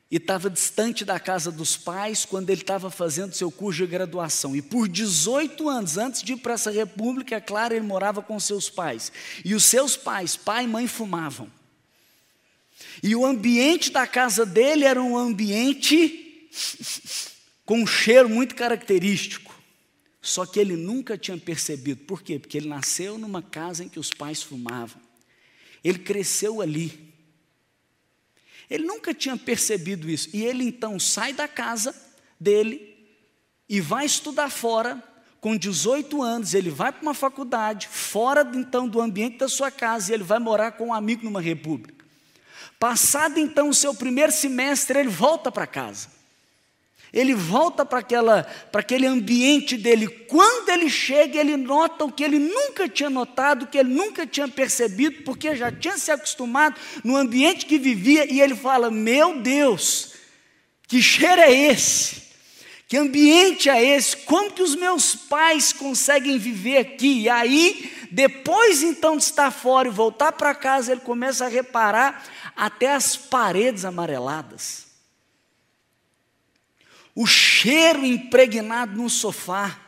e 0.10 0.15
estava 0.15 0.50
distante 0.50 1.03
da 1.03 1.20
casa 1.20 1.51
dos 1.51 1.75
pais 1.75 2.24
quando 2.24 2.50
ele 2.50 2.62
estava 2.62 2.89
fazendo 2.89 3.34
seu 3.34 3.51
curso 3.51 3.79
de 3.79 3.88
graduação. 3.88 4.56
E 4.56 4.62
por 4.62 4.88
18 4.88 5.67
anos, 5.67 5.98
antes 5.98 6.24
de 6.24 6.34
ir 6.34 6.38
para 6.38 6.53
essa 6.53 6.72
república, 6.72 7.36
é 7.36 7.41
claro, 7.41 7.74
ele 7.74 7.86
morava 7.86 8.22
com 8.22 8.39
seus 8.39 8.70
pais. 8.70 9.12
E 9.44 9.53
os 9.53 9.65
seus 9.65 9.98
pais, 9.98 10.38
pai 10.38 10.63
e 10.63 10.67
mãe, 10.67 10.88
fumavam. 10.88 11.51
E 13.03 13.15
o 13.15 13.25
ambiente 13.25 13.91
da 13.91 14.08
casa 14.08 14.46
dele 14.46 14.86
era 14.86 15.01
um 15.01 15.17
ambiente 15.17 16.26
com 17.65 17.81
um 17.81 17.87
cheiro 17.87 18.29
muito 18.29 18.55
característico. 18.55 19.55
Só 20.21 20.45
que 20.45 20.59
ele 20.59 20.75
nunca 20.75 21.17
tinha 21.17 21.37
percebido. 21.37 22.03
Por 22.05 22.21
quê? 22.21 22.37
Porque 22.37 22.57
ele 22.57 22.67
nasceu 22.67 23.17
numa 23.17 23.41
casa 23.41 23.83
em 23.83 23.89
que 23.89 23.99
os 23.99 24.09
pais 24.09 24.43
fumavam. 24.43 25.01
Ele 25.83 25.99
cresceu 25.99 26.61
ali. 26.61 27.13
Ele 28.69 28.85
nunca 28.85 29.13
tinha 29.13 29.37
percebido 29.37 30.09
isso. 30.09 30.29
E 30.33 30.43
ele 30.43 30.63
então 30.63 30.99
sai 30.99 31.31
da 31.33 31.47
casa 31.47 31.95
dele 32.39 32.97
e 33.69 33.79
vai 33.79 34.05
estudar 34.05 34.49
fora. 34.49 35.01
Com 35.39 35.55
18 35.55 36.21
anos, 36.21 36.53
ele 36.53 36.69
vai 36.69 36.91
para 36.91 37.03
uma 37.03 37.13
faculdade, 37.13 37.87
fora 37.87 38.41
então 38.55 38.89
do 38.89 38.99
ambiente 38.99 39.37
da 39.37 39.47
sua 39.47 39.69
casa, 39.69 40.11
e 40.11 40.15
ele 40.15 40.23
vai 40.23 40.39
morar 40.39 40.71
com 40.71 40.87
um 40.87 40.93
amigo 40.93 41.23
numa 41.23 41.39
república. 41.39 42.03
Passado 42.79 43.39
então 43.39 43.69
o 43.69 43.73
seu 43.73 43.93
primeiro 43.93 44.31
semestre, 44.31 44.99
ele 44.99 45.09
volta 45.09 45.51
para 45.51 45.67
casa. 45.67 46.16
Ele 47.13 47.33
volta 47.33 47.85
para 47.85 47.99
aquele 47.99 49.05
ambiente 49.05 49.77
dele. 49.77 50.07
Quando 50.07 50.69
ele 50.69 50.89
chega, 50.89 51.39
ele 51.39 51.55
nota 51.55 52.03
o 52.03 52.11
que 52.11 52.23
ele 52.23 52.37
nunca 52.37 52.87
tinha 52.87 53.09
notado, 53.09 53.63
o 53.63 53.67
que 53.67 53.77
ele 53.77 53.93
nunca 53.93 54.27
tinha 54.27 54.47
percebido, 54.47 55.23
porque 55.23 55.55
já 55.55 55.71
tinha 55.71 55.97
se 55.97 56.11
acostumado 56.11 56.75
no 57.03 57.15
ambiente 57.15 57.65
que 57.65 57.77
vivia, 57.77 58.31
e 58.31 58.41
ele 58.41 58.55
fala: 58.55 58.91
Meu 58.91 59.39
Deus, 59.39 60.13
que 60.87 61.01
cheiro 61.01 61.41
é 61.41 61.51
esse? 61.51 62.27
Que 62.89 62.97
ambiente 62.97 63.69
é 63.69 63.83
esse? 63.83 64.15
Como 64.17 64.51
que 64.51 64.61
os 64.61 64.75
meus 64.75 65.13
pais 65.15 65.73
conseguem 65.73 66.37
viver 66.37 66.77
aqui? 66.77 67.23
E 67.23 67.29
aí, 67.29 67.91
depois 68.11 68.81
então 68.81 69.17
de 69.17 69.23
estar 69.23 69.51
fora 69.51 69.87
e 69.87 69.91
voltar 69.91 70.31
para 70.33 70.55
casa, 70.55 70.91
ele 70.91 71.01
começa 71.01 71.45
a 71.45 71.49
reparar 71.49 72.23
até 72.55 72.93
as 72.93 73.15
paredes 73.15 73.83
amareladas 73.83 74.87
o 77.17 77.25
cheiro 77.25 78.05
impregnado 78.05 78.95
no 78.95 79.09
sofá, 79.09 79.81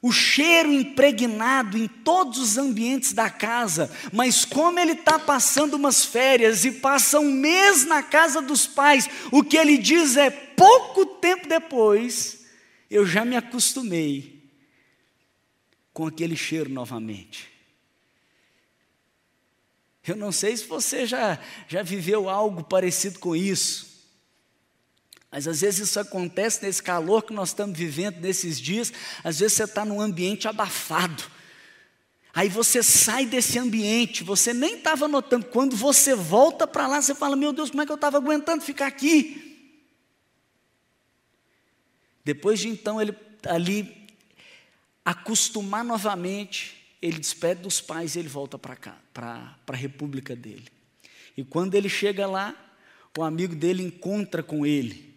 o 0.00 0.12
cheiro 0.12 0.72
impregnado 0.72 1.76
em 1.76 1.88
todos 1.88 2.38
os 2.38 2.56
ambientes 2.56 3.12
da 3.12 3.28
casa, 3.28 3.90
mas 4.12 4.44
como 4.44 4.78
ele 4.78 4.92
está 4.92 5.18
passando 5.18 5.74
umas 5.74 6.04
férias 6.04 6.64
e 6.64 6.70
passa 6.70 7.18
um 7.18 7.32
mês 7.32 7.84
na 7.84 8.04
casa 8.04 8.40
dos 8.40 8.68
pais, 8.68 9.10
o 9.32 9.42
que 9.42 9.56
ele 9.56 9.76
diz 9.76 10.16
é: 10.16 10.30
pouco 10.30 11.04
tempo 11.04 11.48
depois, 11.48 12.44
eu 12.88 13.04
já 13.04 13.24
me 13.24 13.34
acostumei 13.34 14.48
com 15.92 16.06
aquele 16.06 16.36
cheiro 16.36 16.70
novamente. 16.70 17.50
Eu 20.06 20.14
não 20.14 20.30
sei 20.30 20.56
se 20.56 20.66
você 20.66 21.04
já, 21.04 21.36
já 21.66 21.82
viveu 21.82 22.28
algo 22.28 22.62
parecido 22.62 23.18
com 23.18 23.34
isso. 23.34 23.91
Mas 25.32 25.48
às 25.48 25.62
vezes 25.62 25.88
isso 25.88 25.98
acontece 25.98 26.62
nesse 26.62 26.82
calor 26.82 27.22
que 27.22 27.32
nós 27.32 27.48
estamos 27.48 27.76
vivendo 27.76 28.20
nesses 28.20 28.60
dias. 28.60 28.92
Às 29.24 29.38
vezes 29.38 29.54
você 29.54 29.64
está 29.64 29.82
num 29.82 29.98
ambiente 29.98 30.46
abafado. 30.46 31.24
Aí 32.34 32.50
você 32.50 32.82
sai 32.82 33.24
desse 33.24 33.58
ambiente, 33.58 34.22
você 34.22 34.52
nem 34.52 34.76
estava 34.76 35.08
notando. 35.08 35.46
Quando 35.46 35.74
você 35.74 36.14
volta 36.14 36.66
para 36.66 36.86
lá, 36.86 37.00
você 37.00 37.14
fala: 37.14 37.34
Meu 37.34 37.50
Deus, 37.52 37.70
como 37.70 37.82
é 37.82 37.86
que 37.86 37.92
eu 37.92 37.96
estava 37.96 38.18
aguentando 38.18 38.62
ficar 38.62 38.86
aqui? 38.86 39.70
Depois 42.22 42.60
de 42.60 42.68
então 42.68 43.00
ele 43.00 43.16
ali 43.46 44.06
acostumar 45.04 45.82
novamente, 45.82 46.94
ele 47.00 47.18
despede 47.18 47.62
dos 47.62 47.80
pais 47.80 48.14
e 48.14 48.18
ele 48.18 48.28
volta 48.28 48.58
para 48.58 48.76
cá, 48.76 48.98
para 49.14 49.56
a 49.66 49.76
república 49.76 50.36
dele. 50.36 50.68
E 51.36 51.42
quando 51.42 51.74
ele 51.74 51.88
chega 51.88 52.26
lá, 52.26 52.54
o 53.16 53.22
amigo 53.22 53.54
dele 53.54 53.82
encontra 53.82 54.42
com 54.42 54.64
ele. 54.64 55.11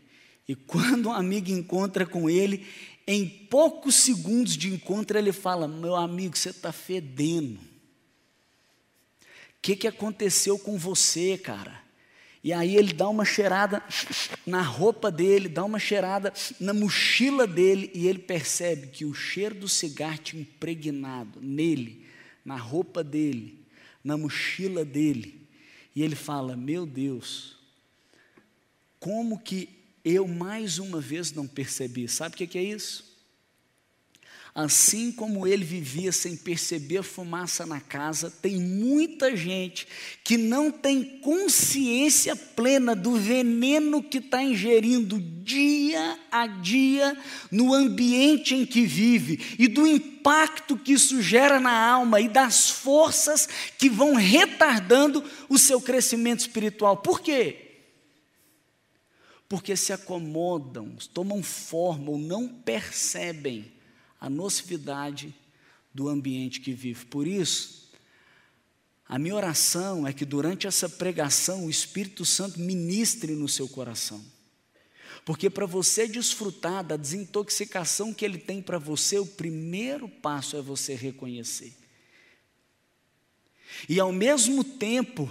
E 0.47 0.55
quando 0.55 1.09
um 1.09 1.13
amigo 1.13 1.49
encontra 1.49 2.05
com 2.05 2.29
ele, 2.29 2.65
em 3.07 3.27
poucos 3.27 3.95
segundos 3.95 4.55
de 4.55 4.73
encontro, 4.73 5.17
ele 5.17 5.31
fala: 5.31 5.67
Meu 5.67 5.95
amigo, 5.95 6.37
você 6.37 6.49
está 6.49 6.71
fedendo. 6.71 7.59
O 7.59 9.61
que, 9.61 9.75
que 9.75 9.87
aconteceu 9.87 10.59
com 10.59 10.77
você, 10.77 11.37
cara? 11.37 11.83
E 12.43 12.53
aí 12.53 12.77
ele 12.77 12.93
dá 12.93 13.09
uma 13.09 13.25
cheirada 13.25 13.83
na 14.45 14.61
roupa 14.61 15.11
dele, 15.11 15.49
dá 15.49 15.65
uma 15.65 15.79
cheirada 15.79 16.31
na 16.59 16.75
mochila 16.75 17.47
dele, 17.47 17.89
e 17.91 18.07
ele 18.07 18.19
percebe 18.19 18.85
que 18.85 19.03
o 19.03 19.15
cheiro 19.15 19.55
do 19.55 19.67
cigarro 19.67 20.19
tinha 20.19 20.43
impregnado 20.43 21.41
nele, 21.41 22.05
na 22.45 22.55
roupa 22.55 23.03
dele, 23.03 23.65
na 24.03 24.15
mochila 24.15 24.85
dele. 24.85 25.41
E 25.95 26.03
ele 26.03 26.15
fala: 26.15 26.55
Meu 26.55 26.85
Deus, 26.85 27.57
como 28.99 29.39
que 29.39 29.74
eu 30.05 30.27
mais 30.27 30.77
uma 30.77 31.01
vez 31.01 31.31
não 31.31 31.47
percebi. 31.47 32.07
Sabe 32.07 32.35
o 32.35 32.37
que 32.37 32.57
é 32.57 32.63
isso? 32.63 33.15
Assim 34.53 35.11
como 35.11 35.45
ele 35.45 35.65
vivia 35.65 36.13
sem 36.13 36.37
perceber 36.37 37.03
fumaça 37.03 37.65
na 37.65 37.81
casa, 37.81 38.31
tem 38.31 38.55
muita 38.55 39.35
gente 39.35 39.85
que 40.23 40.37
não 40.37 40.71
tem 40.71 41.19
consciência 41.19 42.37
plena 42.37 42.95
do 42.95 43.17
veneno 43.17 44.01
que 44.01 44.19
está 44.19 44.41
ingerindo 44.41 45.19
dia 45.19 46.17
a 46.31 46.47
dia 46.47 47.17
no 47.51 47.73
ambiente 47.73 48.55
em 48.55 48.65
que 48.65 48.85
vive 48.85 49.57
e 49.59 49.67
do 49.67 49.85
impacto 49.85 50.77
que 50.77 50.93
isso 50.93 51.21
gera 51.21 51.59
na 51.59 51.77
alma 51.77 52.21
e 52.21 52.29
das 52.29 52.69
forças 52.69 53.49
que 53.77 53.89
vão 53.89 54.13
retardando 54.13 55.21
o 55.49 55.57
seu 55.57 55.81
crescimento 55.81 56.39
espiritual. 56.39 56.95
Por 56.95 57.19
quê? 57.19 57.64
Porque 59.47 59.75
se 59.75 59.93
acomodam, 59.93 60.95
tomam 61.13 61.41
forma 61.43 62.11
ou 62.11 62.17
não 62.17 62.47
percebem 62.47 63.71
a 64.19 64.29
nocividade 64.29 65.33
do 65.93 66.09
ambiente 66.09 66.59
que 66.59 66.73
vive. 66.73 67.05
Por 67.05 67.27
isso, 67.27 67.91
a 69.07 69.19
minha 69.19 69.35
oração 69.35 70.07
é 70.07 70.11
que 70.11 70.25
durante 70.25 70.65
essa 70.65 70.89
pregação 70.89 71.65
o 71.65 71.69
Espírito 71.69 72.25
Santo 72.25 72.59
ministre 72.59 73.33
no 73.33 73.47
seu 73.47 73.67
coração. 73.67 74.23
Porque 75.23 75.49
para 75.49 75.65
você 75.65 76.07
desfrutar 76.07 76.83
da 76.83 76.97
desintoxicação 76.97 78.13
que 78.13 78.25
ele 78.25 78.37
tem 78.37 78.61
para 78.61 78.77
você, 78.77 79.17
o 79.17 79.25
primeiro 79.25 80.09
passo 80.09 80.57
é 80.57 80.61
você 80.61 80.95
reconhecer. 80.95 81.73
E 83.89 83.99
ao 83.99 84.11
mesmo 84.11 84.63
tempo, 84.63 85.29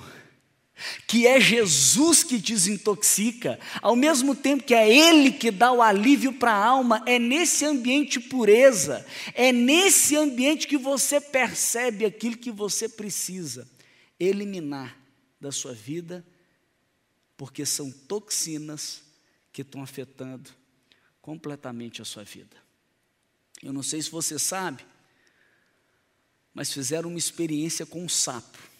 que 1.06 1.26
é 1.26 1.40
Jesus 1.40 2.24
que 2.24 2.38
desintoxica, 2.38 3.58
ao 3.80 3.94
mesmo 3.94 4.34
tempo 4.34 4.64
que 4.64 4.74
é 4.74 4.92
Ele 4.92 5.32
que 5.32 5.50
dá 5.50 5.72
o 5.72 5.80
alívio 5.80 6.32
para 6.32 6.52
a 6.52 6.64
alma, 6.64 7.02
é 7.06 7.18
nesse 7.18 7.64
ambiente 7.64 8.18
pureza, 8.18 9.06
é 9.34 9.52
nesse 9.52 10.16
ambiente 10.16 10.66
que 10.66 10.76
você 10.76 11.20
percebe 11.20 12.04
aquilo 12.04 12.36
que 12.36 12.50
você 12.50 12.88
precisa 12.88 13.68
eliminar 14.18 14.98
da 15.40 15.52
sua 15.52 15.72
vida, 15.72 16.24
porque 17.36 17.64
são 17.64 17.90
toxinas 17.90 19.02
que 19.52 19.62
estão 19.62 19.82
afetando 19.82 20.50
completamente 21.20 22.02
a 22.02 22.04
sua 22.04 22.24
vida. 22.24 22.56
Eu 23.62 23.72
não 23.72 23.82
sei 23.82 24.02
se 24.02 24.10
você 24.10 24.38
sabe, 24.38 24.84
mas 26.52 26.72
fizeram 26.72 27.08
uma 27.08 27.18
experiência 27.18 27.86
com 27.86 28.04
um 28.04 28.08
sapo. 28.08 28.73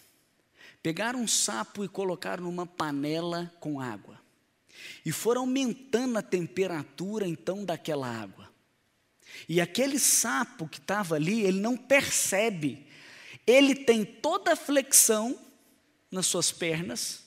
Pegaram 0.85 1.19
um 1.19 1.27
sapo 1.27 1.83
e 1.83 1.87
colocaram 1.87 2.43
numa 2.43 2.67
panela 2.67 3.51
com 3.59 3.81
água. 3.81 4.21
E 5.03 5.11
foram 5.11 5.41
aumentando 5.41 6.15
a 6.15 6.21
temperatura 6.21 7.27
então 7.27 7.65
daquela 7.65 8.07
água. 8.07 8.47
E 9.49 9.59
aquele 9.59 9.97
sapo 9.97 10.67
que 10.67 10.77
estava 10.77 11.15
ali, 11.15 11.41
ele 11.41 11.59
não 11.59 11.75
percebe. 11.75 12.85
Ele 13.47 13.73
tem 13.73 14.05
toda 14.05 14.53
a 14.53 14.55
flexão 14.55 15.35
nas 16.11 16.27
suas 16.27 16.51
pernas. 16.51 17.23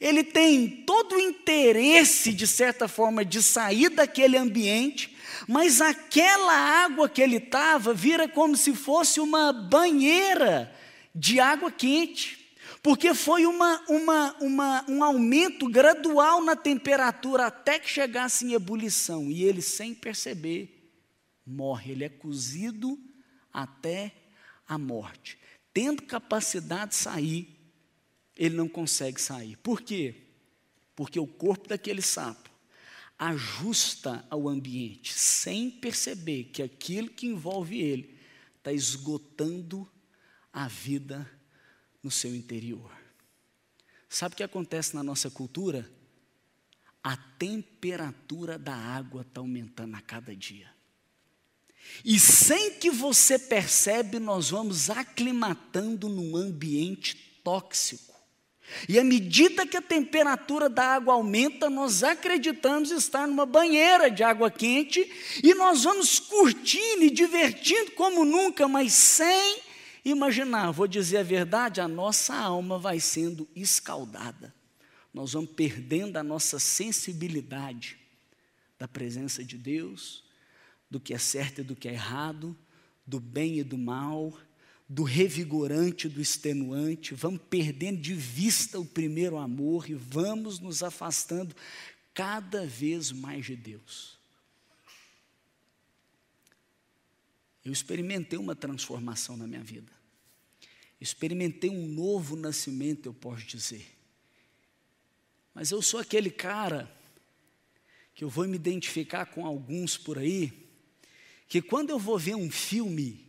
Ele 0.00 0.22
tem 0.22 0.84
todo 0.86 1.16
o 1.16 1.20
interesse, 1.20 2.32
de 2.32 2.46
certa 2.46 2.86
forma, 2.86 3.24
de 3.24 3.42
sair 3.42 3.88
daquele 3.88 4.36
ambiente, 4.36 5.16
mas 5.48 5.80
aquela 5.80 6.54
água 6.54 7.08
que 7.08 7.20
ele 7.20 7.38
estava 7.38 7.92
vira 7.92 8.28
como 8.28 8.56
se 8.56 8.72
fosse 8.72 9.18
uma 9.18 9.52
banheira 9.52 10.72
de 11.12 11.40
água 11.40 11.68
quente 11.68 12.40
porque 12.82 13.14
foi 13.14 13.46
uma, 13.46 13.80
uma, 13.88 14.36
uma, 14.40 14.84
um 14.90 15.04
aumento 15.04 15.68
gradual 15.68 16.42
na 16.42 16.56
temperatura 16.56 17.46
até 17.46 17.78
que 17.78 17.88
chegasse 17.88 18.44
em 18.44 18.54
ebulição, 18.54 19.30
e 19.30 19.44
ele, 19.44 19.62
sem 19.62 19.94
perceber, 19.94 20.90
morre. 21.46 21.92
Ele 21.92 22.04
é 22.04 22.08
cozido 22.08 22.98
até 23.52 24.12
a 24.66 24.76
morte. 24.76 25.38
Tendo 25.72 26.02
capacidade 26.02 26.90
de 26.90 26.96
sair, 26.96 27.56
ele 28.36 28.56
não 28.56 28.68
consegue 28.68 29.20
sair. 29.20 29.56
Por 29.58 29.80
quê? 29.80 30.22
porque 30.94 31.18
o 31.18 31.26
corpo 31.26 31.68
daquele 31.68 32.02
sapo 32.02 32.50
ajusta 33.18 34.24
ao 34.28 34.48
ambiente, 34.48 35.12
sem 35.12 35.70
perceber 35.70 36.44
que 36.44 36.62
aquilo 36.62 37.08
que 37.08 37.26
envolve 37.26 37.80
ele 37.80 38.18
está 38.58 38.72
esgotando 38.72 39.88
a 40.52 40.66
vida 40.66 41.28
no 42.02 42.10
seu 42.10 42.34
interior. 42.34 42.90
Sabe 44.08 44.34
o 44.34 44.36
que 44.36 44.42
acontece 44.42 44.94
na 44.94 45.02
nossa 45.02 45.30
cultura? 45.30 45.90
A 47.02 47.16
temperatura 47.16 48.58
da 48.58 48.74
água 48.74 49.22
está 49.22 49.40
aumentando 49.40 49.96
a 49.96 50.00
cada 50.00 50.36
dia. 50.36 50.70
E 52.04 52.18
sem 52.18 52.78
que 52.78 52.90
você 52.90 53.38
percebe, 53.38 54.18
nós 54.18 54.50
vamos 54.50 54.90
aclimatando 54.90 56.08
num 56.08 56.36
ambiente 56.36 57.16
tóxico. 57.42 58.12
E 58.88 58.98
à 58.98 59.04
medida 59.04 59.66
que 59.66 59.76
a 59.76 59.82
temperatura 59.82 60.68
da 60.68 60.94
água 60.94 61.14
aumenta, 61.14 61.68
nós 61.68 62.02
acreditamos 62.02 62.90
estar 62.90 63.26
numa 63.26 63.44
banheira 63.44 64.10
de 64.10 64.22
água 64.22 64.50
quente 64.50 65.10
e 65.42 65.54
nós 65.54 65.84
vamos 65.84 66.18
curtindo 66.18 67.02
e 67.02 67.10
divertindo 67.10 67.90
como 67.92 68.24
nunca, 68.24 68.68
mas 68.68 68.92
sem 68.92 69.60
imaginar, 70.04 70.70
vou 70.70 70.86
dizer 70.86 71.18
a 71.18 71.22
verdade, 71.22 71.80
a 71.80 71.88
nossa 71.88 72.34
alma 72.34 72.78
vai 72.78 72.98
sendo 73.00 73.48
escaldada. 73.54 74.54
Nós 75.12 75.32
vamos 75.32 75.50
perdendo 75.50 76.16
a 76.16 76.22
nossa 76.22 76.58
sensibilidade 76.58 77.98
da 78.78 78.88
presença 78.88 79.44
de 79.44 79.56
Deus, 79.56 80.24
do 80.90 80.98
que 80.98 81.14
é 81.14 81.18
certo 81.18 81.60
e 81.60 81.64
do 81.64 81.76
que 81.76 81.88
é 81.88 81.92
errado, 81.92 82.56
do 83.06 83.20
bem 83.20 83.58
e 83.58 83.62
do 83.62 83.78
mal, 83.78 84.36
do 84.88 85.04
revigorante 85.04 86.06
e 86.06 86.10
do 86.10 86.20
extenuante, 86.20 87.14
vamos 87.14 87.40
perdendo 87.48 87.98
de 87.98 88.12
vista 88.12 88.78
o 88.78 88.84
primeiro 88.84 89.38
amor 89.38 89.88
e 89.88 89.94
vamos 89.94 90.58
nos 90.58 90.82
afastando 90.82 91.54
cada 92.12 92.66
vez 92.66 93.10
mais 93.10 93.46
de 93.46 93.56
Deus. 93.56 94.18
Eu 97.64 97.72
experimentei 97.72 98.38
uma 98.38 98.56
transformação 98.56 99.36
na 99.36 99.46
minha 99.46 99.62
vida. 99.62 99.92
Experimentei 101.00 101.70
um 101.70 101.86
novo 101.86 102.36
nascimento, 102.36 103.06
eu 103.06 103.14
posso 103.14 103.44
dizer. 103.44 103.86
Mas 105.54 105.70
eu 105.70 105.82
sou 105.82 106.00
aquele 106.00 106.30
cara 106.30 106.90
que 108.14 108.24
eu 108.24 108.28
vou 108.28 108.46
me 108.46 108.56
identificar 108.56 109.26
com 109.26 109.46
alguns 109.46 109.96
por 109.96 110.18
aí, 110.18 110.52
que 111.48 111.60
quando 111.60 111.90
eu 111.90 111.98
vou 111.98 112.18
ver 112.18 112.34
um 112.34 112.50
filme, 112.50 113.26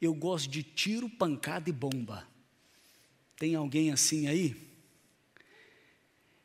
eu 0.00 0.14
gosto 0.14 0.48
de 0.48 0.62
tiro, 0.62 1.08
pancada 1.08 1.68
e 1.68 1.72
bomba. 1.72 2.26
Tem 3.36 3.54
alguém 3.54 3.90
assim 3.92 4.26
aí? 4.26 4.56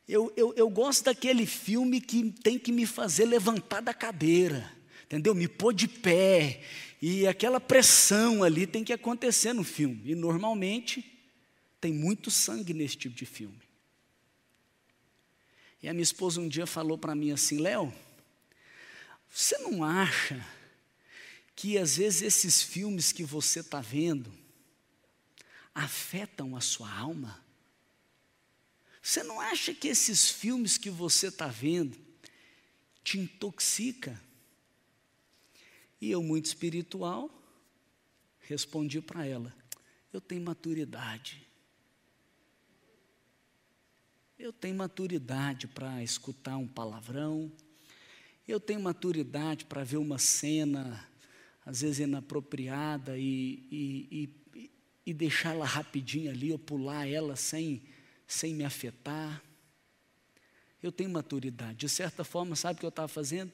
Eu, 0.08 0.32
eu, 0.36 0.54
eu 0.56 0.70
gosto 0.70 1.06
daquele 1.06 1.46
filme 1.46 2.00
que 2.00 2.32
tem 2.32 2.60
que 2.60 2.72
me 2.72 2.86
fazer 2.86 3.26
levantar 3.26 3.82
da 3.82 3.94
cadeira, 3.94 4.72
entendeu? 5.06 5.34
Me 5.34 5.48
pôr 5.48 5.74
de 5.74 5.88
pé. 5.88 6.62
E 7.02 7.26
aquela 7.28 7.60
pressão 7.60 8.44
ali 8.44 8.68
tem 8.68 8.84
que 8.84 8.94
acontecer 8.94 9.54
no 9.54 9.64
filme. 9.64 10.02
E 10.12 10.16
normalmente 10.16 11.04
tem 11.80 11.94
muito 11.94 12.32
sangue 12.32 12.74
nesse 12.74 12.98
tipo 12.98 13.16
de 13.16 13.26
filme. 13.26 13.62
E 15.82 15.88
a 15.88 15.94
minha 15.94 16.04
esposa 16.04 16.42
um 16.42 16.48
dia 16.48 16.66
falou 16.66 16.98
para 16.98 17.16
mim 17.16 17.32
assim: 17.32 17.60
Léo, 17.60 17.94
você 19.30 19.58
não 19.60 19.84
acha 19.84 20.44
que 21.56 21.78
às 21.78 21.98
vezes 21.98 22.22
esses 22.22 22.62
filmes 22.62 23.12
que 23.12 23.24
você 23.24 23.60
está 23.60 23.82
vendo 23.82 24.34
afetam 25.74 26.56
a 26.56 26.62
sua 26.62 26.92
alma? 26.92 27.44
Você 29.02 29.22
não 29.22 29.40
acha 29.40 29.72
que 29.72 29.88
esses 29.88 30.28
filmes 30.30 30.80
que 30.80 30.90
você 30.90 31.28
está 31.28 31.48
vendo 31.48 31.96
te 33.04 33.20
intoxica? 33.20 34.20
E 36.06 36.12
eu, 36.12 36.22
muito 36.22 36.46
espiritual, 36.46 37.32
respondi 38.42 39.02
para 39.02 39.26
ela: 39.26 39.52
eu 40.14 40.22
tenho 40.22 40.44
maturidade. 40.44 41.44
Eu 44.38 44.54
tenho 44.54 44.76
maturidade 44.76 45.66
para 45.66 46.04
escutar 46.04 46.58
um 46.58 46.68
palavrão, 46.68 47.52
eu 48.48 48.60
tenho 48.60 48.80
maturidade 48.80 49.66
para 49.66 49.84
ver 49.84 49.98
uma 49.98 50.20
cena 50.20 51.04
às 51.66 51.82
vezes 51.82 51.98
inapropriada 51.98 53.18
e, 53.18 53.68
e, 53.72 54.30
e, 54.54 54.72
e 55.08 55.12
deixá-la 55.12 55.66
rapidinho 55.66 56.30
ali, 56.30 56.52
ou 56.52 56.60
pular 56.60 57.08
ela 57.08 57.36
sem, 57.36 57.82
sem 58.28 58.54
me 58.54 58.64
afetar. 58.64 59.42
Eu 60.84 60.92
tenho 60.92 61.10
maturidade. 61.10 61.80
De 61.80 61.90
certa 61.90 62.24
forma, 62.24 62.56
sabe 62.56 62.78
o 62.78 62.80
que 62.82 62.86
eu 62.86 62.90
estava 62.90 63.08
fazendo? 63.08 63.52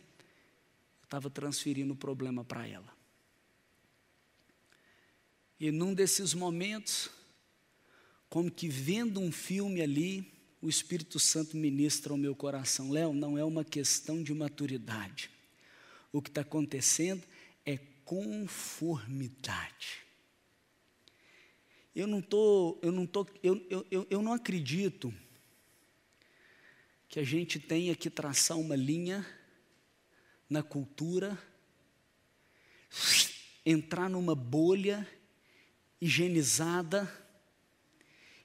Estava 1.12 1.30
transferindo 1.30 1.94
o 1.94 1.98
problema 1.98 2.42
para 2.42 2.66
ela. 2.66 2.88
E 5.60 5.70
num 5.70 5.94
desses 5.94 6.34
momentos, 6.34 7.10
como 8.30 8.50
que 8.50 8.70
vendo 8.70 9.20
um 9.20 9.30
filme 9.30 9.82
ali, 9.82 10.34
o 10.62 10.70
Espírito 10.70 11.20
Santo 11.20 11.58
ministra 11.58 12.14
ao 12.14 12.18
meu 12.18 12.34
coração: 12.34 12.92
Léo, 12.92 13.12
não 13.12 13.38
é 13.38 13.44
uma 13.44 13.66
questão 13.66 14.24
de 14.24 14.34
maturidade. 14.34 15.30
O 16.14 16.22
que 16.22 16.30
está 16.30 16.40
acontecendo 16.40 17.24
é 17.66 17.78
conformidade. 18.06 20.04
Eu 21.94 22.08
não 22.08 22.22
tô, 22.22 22.80
eu 22.82 22.94
não 22.94 23.06
tô, 23.06 23.28
eu, 23.44 23.86
eu, 23.92 24.08
eu 24.10 24.22
não 24.22 24.32
acredito 24.32 25.14
que 27.10 27.20
a 27.20 27.24
gente 27.26 27.60
tenha 27.60 27.94
que 27.98 28.10
traçar 28.10 28.58
uma 28.58 28.78
linha 28.78 29.28
na 30.52 30.62
cultura, 30.62 31.42
entrar 33.66 34.10
numa 34.10 34.36
bolha 34.36 35.08
higienizada 36.02 37.10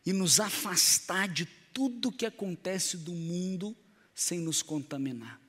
e 0.05 0.12
nos 0.12 0.38
afastar 0.38 1.27
de 1.27 1.47
tudo 1.75 2.12
que 2.12 2.25
acontece 2.25 2.97
do 2.97 3.11
mundo 3.11 3.77
sem 4.14 4.38
nos 4.38 4.62
contaminar. 4.62 5.40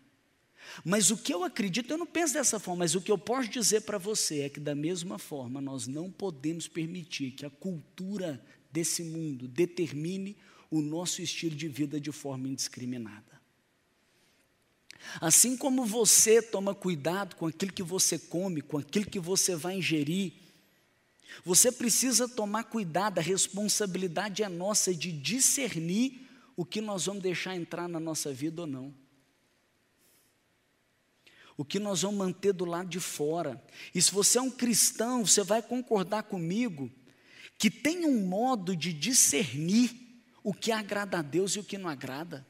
Mas 0.83 1.11
o 1.11 1.17
que 1.17 1.31
eu 1.31 1.43
acredito, 1.43 1.91
eu 1.91 1.97
não 1.97 2.07
penso 2.07 2.33
dessa 2.33 2.59
forma, 2.59 2.79
mas 2.79 2.95
o 2.95 3.01
que 3.01 3.11
eu 3.11 3.19
posso 3.19 3.49
dizer 3.49 3.81
para 3.81 3.99
você 3.99 4.41
é 4.41 4.49
que, 4.49 4.59
da 4.59 4.73
mesma 4.73 5.19
forma, 5.19 5.61
nós 5.61 5.85
não 5.85 6.11
podemos 6.11 6.67
permitir 6.67 7.33
que 7.33 7.45
a 7.45 7.51
cultura 7.51 8.43
desse 8.71 9.03
mundo 9.03 9.47
determine 9.47 10.35
o 10.71 10.81
nosso 10.81 11.21
estilo 11.21 11.55
de 11.55 11.67
vida 11.67 12.01
de 12.01 12.11
forma 12.11 12.47
indiscriminada. 12.47 13.36
Assim 15.21 15.57
como 15.57 15.85
você 15.85 16.41
toma 16.41 16.75
cuidado 16.75 17.35
com 17.35 17.47
aquilo 17.47 17.73
que 17.73 17.83
você 17.83 18.19
come, 18.19 18.61
com 18.61 18.77
aquilo 18.77 19.05
que 19.05 19.19
você 19.19 19.55
vai 19.55 19.77
ingerir, 19.77 20.33
você 21.43 21.71
precisa 21.71 22.27
tomar 22.27 22.65
cuidado, 22.65 23.19
a 23.19 23.21
responsabilidade 23.21 24.43
é 24.43 24.49
nossa 24.49 24.93
de 24.93 25.11
discernir 25.11 26.27
o 26.55 26.65
que 26.65 26.81
nós 26.81 27.05
vamos 27.05 27.21
deixar 27.21 27.55
entrar 27.55 27.87
na 27.87 27.99
nossa 27.99 28.33
vida 28.33 28.61
ou 28.61 28.67
não 28.67 28.93
o 31.57 31.65
que 31.65 31.79
nós 31.79 32.03
vamos 32.03 32.19
manter 32.19 32.53
do 32.53 32.63
lado 32.63 32.87
de 32.87 32.99
fora. 32.99 33.61
E 33.93 33.99
se 33.99 34.11
você 34.11 34.37
é 34.37 34.41
um 34.41 34.51
cristão, 34.51 35.25
você 35.25 35.43
vai 35.43 35.61
concordar 35.61 36.23
comigo 36.23 36.89
que 37.57 37.71
tem 37.71 38.05
um 38.05 38.27
modo 38.27 38.75
de 38.75 38.93
discernir 38.93 40.21
o 40.43 40.53
que 40.53 40.71
agrada 40.71 41.17
a 41.17 41.21
Deus 41.23 41.53
e 41.53 41.59
o 41.59 41.63
que 41.63 41.77
não 41.77 41.89
agrada. 41.89 42.45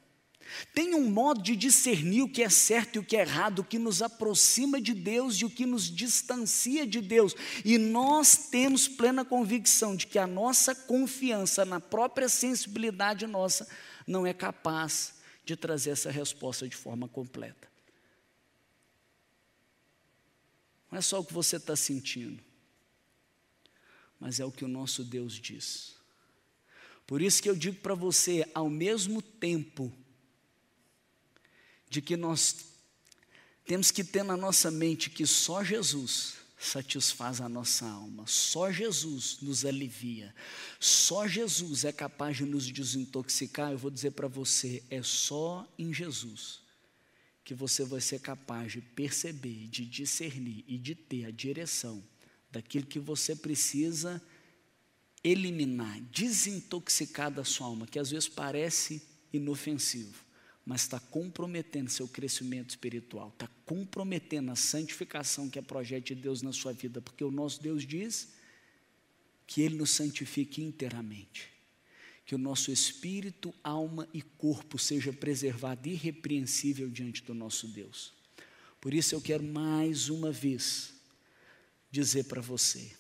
Tem 0.73 0.95
um 0.95 1.10
modo 1.10 1.41
de 1.41 1.55
discernir 1.55 2.21
o 2.21 2.29
que 2.29 2.43
é 2.43 2.49
certo 2.49 2.95
e 2.95 2.99
o 2.99 3.03
que 3.03 3.17
é 3.17 3.21
errado, 3.21 3.60
o 3.60 3.63
que 3.63 3.77
nos 3.77 4.01
aproxima 4.01 4.79
de 4.79 4.93
Deus 4.93 5.36
e 5.38 5.45
o 5.45 5.49
que 5.49 5.65
nos 5.65 5.89
distancia 5.89 6.86
de 6.86 7.01
Deus. 7.01 7.36
E 7.65 7.77
nós 7.77 8.49
temos 8.49 8.88
plena 8.88 9.25
convicção 9.25 9.95
de 9.95 10.07
que 10.07 10.19
a 10.19 10.27
nossa 10.27 10.73
confiança 10.73 11.65
na 11.65 11.79
própria 11.79 12.29
sensibilidade 12.29 13.27
nossa 13.27 13.67
não 14.05 14.25
é 14.25 14.33
capaz 14.33 15.15
de 15.43 15.55
trazer 15.55 15.91
essa 15.91 16.12
resposta 16.12 16.67
de 16.67 16.75
forma 16.75 17.07
completa. 17.07 17.67
Não 20.91 20.97
é 20.97 21.01
só 21.01 21.19
o 21.19 21.25
que 21.25 21.33
você 21.33 21.57
está 21.57 21.75
sentindo, 21.75 22.41
mas 24.19 24.39
é 24.39 24.45
o 24.45 24.51
que 24.51 24.63
o 24.63 24.69
nosso 24.69 25.03
Deus 25.03 25.33
diz. 25.33 25.95
Por 27.05 27.21
isso 27.21 27.41
que 27.41 27.49
eu 27.49 27.55
digo 27.55 27.77
para 27.77 27.95
você, 27.95 28.49
ao 28.53 28.69
mesmo 28.69 29.21
tempo 29.21 29.93
de 31.89 32.02
que 32.02 32.17
nós 32.17 32.67
temos 33.65 33.91
que 33.91 34.04
ter 34.04 34.23
na 34.23 34.38
nossa 34.38 34.71
mente 34.71 35.10
que 35.10 35.26
só 35.26 35.63
Jesus 35.63 36.36
satisfaz 36.60 37.39
a 37.39 37.47
nossa 37.47 37.86
alma, 37.86 38.26
só 38.26 38.71
Jesus 38.71 39.38
nos 39.41 39.63
alivia, 39.63 40.34
só 40.80 41.28
Jesus 41.28 41.86
é 41.86 41.91
capaz 41.91 42.38
de 42.38 42.45
nos 42.45 42.65
desintoxicar. 42.65 43.71
Eu 43.71 43.78
vou 43.78 43.91
dizer 43.91 44.12
para 44.12 44.28
você, 44.28 44.84
é 44.89 45.04
só 45.04 45.67
em 45.78 45.93
Jesus 45.93 46.62
que 47.43 47.54
você 47.54 47.86
vai 47.86 48.02
ser 48.02 48.19
capaz 48.19 48.73
de 48.73 48.82
perceber, 48.82 49.67
de 49.67 49.86
discernir 49.86 50.65
e 50.67 50.78
de 50.78 50.95
ter 50.95 51.26
a 51.26 51.32
direção 51.32 52.04
daquilo 52.52 52.86
que 52.86 53.00
você 53.00 53.36
precisa 53.36 54.21
eliminar, 55.23 56.02
desintoxicar 56.12 57.32
da 57.32 57.43
sua 57.43 57.67
alma, 57.67 57.88
que 57.88 58.00
às 58.00 58.10
vezes 58.10 58.28
parece 58.28 59.02
inofensivo, 59.32 60.26
mas 60.67 60.82
está 60.82 60.99
comprometendo 60.99 61.89
seu 61.89 62.10
crescimento 62.10 62.71
espiritual, 62.71 63.30
está 63.30 63.47
comprometendo 63.65 64.51
a 64.51 64.56
santificação 64.58 65.49
que 65.49 65.58
é 65.58 65.62
projeto 65.62 66.08
de 66.08 66.15
Deus 66.15 66.41
na 66.41 66.51
sua 66.51 66.73
vida, 66.73 66.99
porque 66.99 67.23
o 67.23 67.32
nosso 67.32 67.63
Deus 67.63 67.88
diz 67.88 68.34
que 69.47 69.62
Ele 69.62 69.77
nos 69.77 69.91
santifique 69.91 70.62
inteiramente, 70.62 71.47
que 72.25 72.36
o 72.36 72.38
nosso 72.38 72.69
espírito, 72.69 73.56
alma 73.63 74.10
e 74.13 74.21
corpo 74.21 74.77
seja 74.77 75.13
preservado 75.13 75.88
irrepreensível 75.88 76.89
diante 76.89 77.23
do 77.23 77.34
nosso 77.34 77.69
Deus. 77.69 78.13
Por 78.82 78.93
isso 78.93 79.15
eu 79.15 79.21
quero 79.21 79.45
mais 79.45 80.10
uma 80.10 80.34
vez 80.34 80.95
dizer 81.89 82.25
para 82.25 82.41
você 82.41 82.91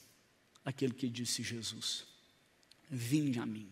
aquilo 0.63 0.93
que 0.93 1.09
disse 1.09 1.43
Jesus: 1.43 2.05
Vinde 2.89 3.39
a 3.39 3.45
mim, 3.45 3.67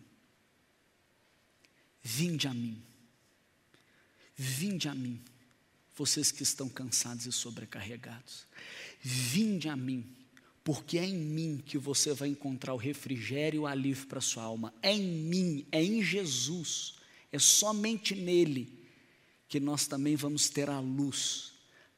vinde 2.02 2.46
a 2.46 2.52
mim 2.52 2.84
Vinde 4.36 4.88
a 4.88 4.94
mim, 4.94 5.20
vocês 5.94 6.30
que 6.30 6.42
estão 6.42 6.68
cansados 6.68 7.24
e 7.24 7.32
sobrecarregados. 7.32 8.46
Vinde 9.00 9.68
a 9.68 9.76
mim, 9.76 10.04
porque 10.62 10.98
é 10.98 11.06
em 11.06 11.16
mim 11.16 11.62
que 11.64 11.78
você 11.78 12.12
vai 12.12 12.28
encontrar 12.28 12.74
o 12.74 12.78
refrigério 12.78 13.58
e 13.58 13.60
o 13.60 13.66
alívio 13.66 14.06
para 14.06 14.20
sua 14.20 14.42
alma. 14.42 14.74
É 14.82 14.92
em 14.92 15.02
mim, 15.02 15.66
é 15.72 15.82
em 15.82 16.02
Jesus, 16.02 16.96
é 17.32 17.38
somente 17.38 18.14
nele 18.14 18.84
que 19.48 19.58
nós 19.58 19.86
também 19.86 20.16
vamos 20.16 20.50
ter 20.50 20.68
a 20.68 20.80
luz 20.80 21.52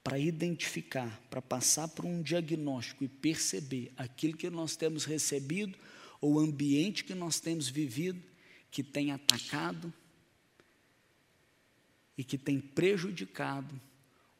para 0.04 0.18
identificar, 0.18 1.20
para 1.28 1.42
passar 1.42 1.88
por 1.88 2.04
um 2.04 2.22
diagnóstico 2.22 3.04
e 3.04 3.08
perceber 3.08 3.92
aquilo 3.96 4.36
que 4.36 4.48
nós 4.48 4.76
temos 4.76 5.04
recebido 5.04 5.76
ou 6.20 6.34
o 6.34 6.38
ambiente 6.38 7.04
que 7.04 7.14
nós 7.14 7.40
temos 7.40 7.68
vivido 7.68 8.22
que 8.70 8.82
tem 8.82 9.12
atacado, 9.12 9.92
e 12.18 12.24
que 12.24 12.36
tem 12.36 12.60
prejudicado 12.60 13.80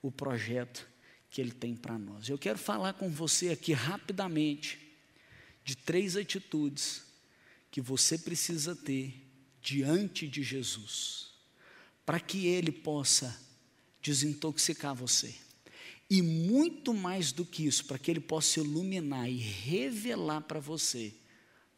o 0.02 0.10
projeto 0.10 0.84
que 1.30 1.40
Ele 1.40 1.52
tem 1.52 1.76
para 1.76 1.96
nós. 1.96 2.28
Eu 2.28 2.36
quero 2.36 2.58
falar 2.58 2.94
com 2.94 3.08
você 3.08 3.50
aqui 3.50 3.72
rapidamente 3.72 4.80
de 5.62 5.76
três 5.76 6.16
atitudes 6.16 7.04
que 7.70 7.80
você 7.80 8.18
precisa 8.18 8.74
ter 8.74 9.24
diante 9.62 10.26
de 10.26 10.42
Jesus, 10.42 11.30
para 12.04 12.18
que 12.18 12.46
Ele 12.46 12.72
possa 12.72 13.38
desintoxicar 14.02 14.94
você. 14.94 15.36
E 16.10 16.22
muito 16.22 16.92
mais 16.92 17.30
do 17.30 17.44
que 17.44 17.66
isso, 17.66 17.84
para 17.84 17.98
que 17.98 18.10
Ele 18.10 18.20
possa 18.20 18.58
iluminar 18.58 19.30
e 19.30 19.36
revelar 19.36 20.40
para 20.40 20.58
você 20.58 21.14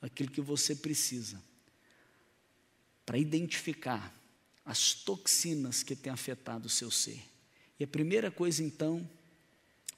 aquilo 0.00 0.30
que 0.30 0.40
você 0.40 0.74
precisa, 0.74 1.42
para 3.04 3.18
identificar 3.18 4.19
as 4.64 4.92
toxinas 4.94 5.82
que 5.82 5.96
têm 5.96 6.12
afetado 6.12 6.66
o 6.66 6.70
seu 6.70 6.90
ser. 6.90 7.22
E 7.78 7.84
a 7.84 7.86
primeira 7.86 8.30
coisa, 8.30 8.62
então, 8.62 9.08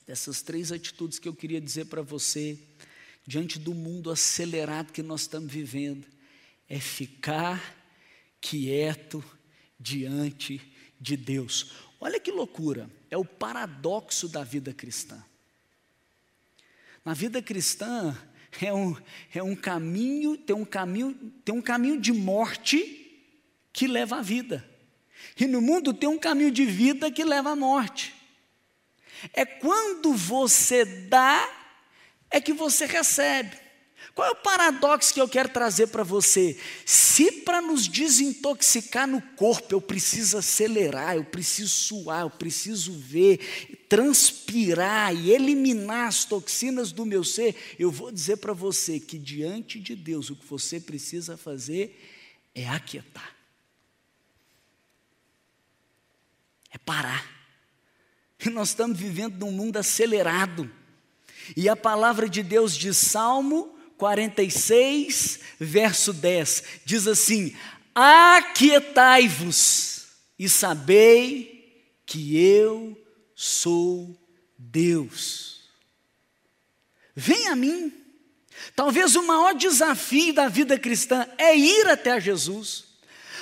dessas 0.07 0.43
três 0.43 0.71
atitudes 0.71 1.19
que 1.19 1.29
eu 1.29 1.35
queria 1.35 1.61
dizer 1.61 1.87
para 1.87 2.03
você, 2.03 2.59
diante 3.27 3.59
do 3.59 3.75
mundo 3.75 4.11
acelerado 4.11 4.93
que 4.93 5.03
nós 5.03 5.23
estamos 5.23 5.53
vivendo, 5.53 6.07
é 6.69 6.79
ficar 6.79 7.77
quieto 8.41 9.23
diante 9.79 10.61
de 11.01 11.17
Deus. 11.17 11.73
Olha 12.01 12.21
que 12.21 12.31
loucura, 12.31 12.89
é 13.11 13.17
o 13.17 13.25
paradoxo 13.25 14.29
da 14.29 14.45
vida 14.45 14.73
cristã. 14.73 15.23
Na 17.05 17.15
vida 17.15 17.43
cristã 17.43 18.17
é 18.61 18.73
um, 18.73 18.97
é 19.35 19.43
um 19.43 19.57
caminho, 19.57 20.37
tem 20.37 20.55
um 20.55 20.65
caminho, 20.65 21.15
tem 21.45 21.55
um 21.55 21.63
caminho 21.63 22.01
de 22.01 22.13
morte 22.13 23.02
que 23.73 23.87
leva 23.87 24.19
à 24.19 24.23
vida. 24.23 24.69
E 25.39 25.47
no 25.47 25.61
mundo 25.61 25.95
tem 25.95 26.09
um 26.09 26.19
caminho 26.19 26.51
de 26.51 26.65
vida 26.65 27.11
que 27.11 27.25
leva 27.25 27.51
à 27.51 27.57
morte. 27.57 28.15
É 29.33 29.45
quando 29.45 30.13
você 30.15 30.85
dá, 30.85 31.49
é 32.31 32.41
que 32.41 32.53
você 32.53 32.87
recebe. 32.87 33.63
Qual 34.15 34.29
é 34.29 34.31
o 34.33 34.37
paradoxo 34.37 35.15
que 35.15 35.21
eu 35.21 35.29
quero 35.29 35.49
trazer 35.49 35.87
para 35.87 36.03
você? 36.03 36.59
Se 36.85 37.33
para 37.33 37.63
nos 37.63 37.89
desintoxicar 37.89 39.07
no 39.07 39.23
corpo 39.37 39.75
eu 39.75 39.81
preciso 39.81 40.37
acelerar, 40.37 41.17
eu 41.17 41.25
preciso 41.25 41.71
suar, 41.71 42.23
eu 42.23 42.31
preciso 42.31 42.93
ver, 42.93 43.39
transpirar 43.89 45.15
e 45.15 45.31
eliminar 45.31 46.09
as 46.09 46.27
toxinas 46.27 46.93
do 46.93 47.07
meu 47.07 47.25
ser, 47.25 47.57
eu 47.79 47.91
vou 47.91 48.13
dizer 48.13 48.37
para 48.37 48.53
você 48.53 49.01
que 49.01 49.19
diante 49.19 49.81
de 49.81 49.97
Deus 49.97 50.29
o 50.29 50.37
que 50.37 50.45
você 50.45 50.79
precisa 50.79 51.39
fazer 51.39 51.99
é 52.55 52.69
aquietar. 52.69 53.42
É 56.73 56.79
parar. 56.79 57.31
E 58.45 58.51
nós 58.51 58.71
estamos 58.71 58.99
vivendo 58.99 59.39
num 59.39 59.53
mundo 59.53 59.77
acelerado. 59.77 60.69
E 61.57 61.69
a 61.69 61.77
palavra 61.77 62.29
de 62.29 62.43
Deus 62.43 62.77
de 62.77 62.93
Salmo 62.93 63.79
46, 63.99 65.39
verso 65.61 66.13
10, 66.13 66.65
diz 66.85 67.07
assim: 67.07 67.55
Aquietai-vos 67.95 70.09
e 70.39 70.49
sabei 70.49 71.87
que 72.05 72.37
eu 72.37 73.01
sou 73.35 74.19
Deus. 74.59 75.71
Vem 77.15 77.49
a 77.49 77.55
mim. 77.55 77.93
Talvez 78.75 79.15
o 79.17 79.27
maior 79.27 79.55
desafio 79.55 80.33
da 80.33 80.49
vida 80.49 80.79
cristã 80.79 81.29
é 81.37 81.55
ir 81.57 81.87
até 81.89 82.19
Jesus. 82.21 82.92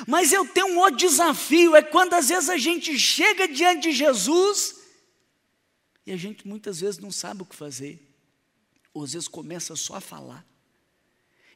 Mas 0.07 0.33
eu 0.33 0.47
tenho 0.47 0.69
um 0.69 0.79
outro 0.79 0.97
desafio, 0.97 1.77
é 1.77 1.83
quando 1.83 2.15
às 2.15 2.29
vezes 2.29 2.49
a 2.49 2.57
gente 2.57 2.99
chega 2.99 3.49
diante 3.49 3.83
de 3.83 3.93
Jesus 3.93 4.81
e 6.07 6.13
a 6.13 6.17
gente 6.17 6.47
muitas 6.47 6.81
vezes 6.81 6.99
não 6.99 7.13
sabe 7.13 7.43
o 7.43 7.47
que 7.47 7.55
fazer, 7.55 8.01
ou 8.93 9.05
às 9.05 9.13
vezes 9.13 9.29
começa 9.29 9.77
só 9.77 9.97
a 9.97 10.01
falar. 10.01 10.47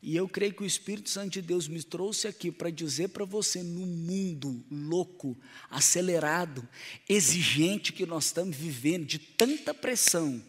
E 0.03 0.15
eu 0.15 0.29
creio 0.29 0.53
que 0.53 0.63
o 0.63 0.67
Espírito 0.67 1.09
Santo 1.09 1.31
de 1.31 1.41
Deus 1.41 1.67
me 1.67 1.83
trouxe 1.83 2.29
aqui 2.29 2.53
para 2.53 2.69
dizer 2.69 3.09
para 3.09 3.25
você, 3.25 3.63
no 3.63 3.87
mundo 3.87 4.63
louco, 4.71 5.35
acelerado, 5.71 6.69
exigente 7.09 7.91
que 7.91 8.05
nós 8.05 8.27
estamos 8.27 8.55
vivendo, 8.55 9.07
de 9.07 9.19
tanta 9.19 9.73
pressão, 9.73 10.45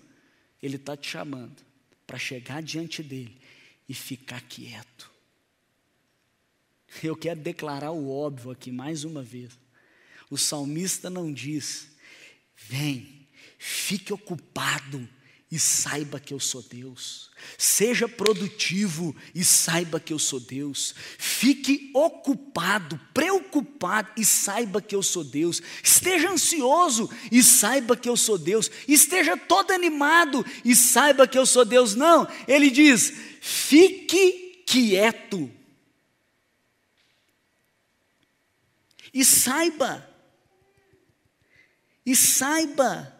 Ele 0.61 0.75
está 0.75 0.97
te 0.97 1.09
chamando 1.09 1.63
para 2.05 2.19
chegar 2.19 2.61
diante 2.61 3.01
dEle 3.01 3.39
e 3.87 3.93
ficar 3.93 4.41
quieto. 4.41 5.14
Eu 7.03 7.15
quero 7.15 7.39
declarar 7.39 7.91
o 7.91 8.09
óbvio 8.09 8.51
aqui 8.51 8.71
mais 8.71 9.03
uma 9.03 9.21
vez. 9.21 9.51
O 10.29 10.37
salmista 10.37 11.09
não 11.09 11.31
diz: 11.31 11.87
vem, 12.55 13.27
fique 13.57 14.13
ocupado 14.13 15.07
e 15.51 15.59
saiba 15.59 16.19
que 16.19 16.33
eu 16.33 16.39
sou 16.39 16.61
Deus. 16.61 17.29
Seja 17.57 18.09
produtivo 18.09 19.15
e 19.33 19.43
saiba 19.43 19.99
que 19.99 20.11
eu 20.11 20.17
sou 20.17 20.39
Deus. 20.39 20.95
Fique 21.17 21.91
ocupado, 21.93 22.99
preocupado 23.13 24.09
e 24.17 24.25
saiba 24.25 24.81
que 24.81 24.95
eu 24.95 25.03
sou 25.03 25.23
Deus. 25.23 25.61
Esteja 25.83 26.31
ansioso 26.31 27.09
e 27.31 27.43
saiba 27.43 27.95
que 27.95 28.09
eu 28.09 28.17
sou 28.17 28.37
Deus. 28.37 28.69
Esteja 28.87 29.37
todo 29.37 29.71
animado 29.71 30.43
e 30.65 30.75
saiba 30.75 31.27
que 31.27 31.37
eu 31.37 31.45
sou 31.45 31.63
Deus. 31.63 31.93
Não, 31.93 32.27
ele 32.47 32.71
diz: 32.71 33.13
fique 33.39 34.63
quieto 34.65 35.49
E 39.15 39.23
saiba, 39.23 40.05
e 42.05 42.13
saiba, 42.13 43.15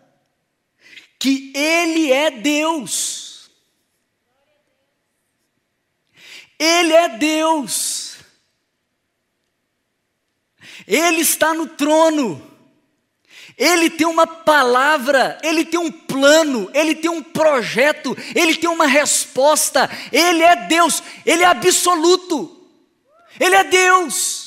que 1.18 1.54
Ele 1.56 2.12
é 2.12 2.30
Deus. 2.30 3.50
Ele 6.60 6.92
é 6.92 7.18
Deus. 7.18 8.18
Ele 10.86 11.22
está 11.22 11.54
no 11.54 11.66
trono. 11.66 12.52
Ele 13.58 13.90
tem 13.90 14.06
uma 14.06 14.28
palavra, 14.28 15.38
ele 15.42 15.64
tem 15.64 15.80
um 15.80 15.90
plano, 15.90 16.70
ele 16.74 16.94
tem 16.94 17.10
um 17.10 17.24
projeto, 17.24 18.14
ele 18.36 18.54
tem 18.54 18.70
uma 18.70 18.86
resposta. 18.86 19.90
Ele 20.12 20.44
é 20.44 20.68
Deus, 20.68 21.02
ele 21.26 21.42
é 21.44 21.46
absoluto. 21.46 22.70
Ele 23.40 23.56
é 23.56 23.64
Deus. 23.64 24.45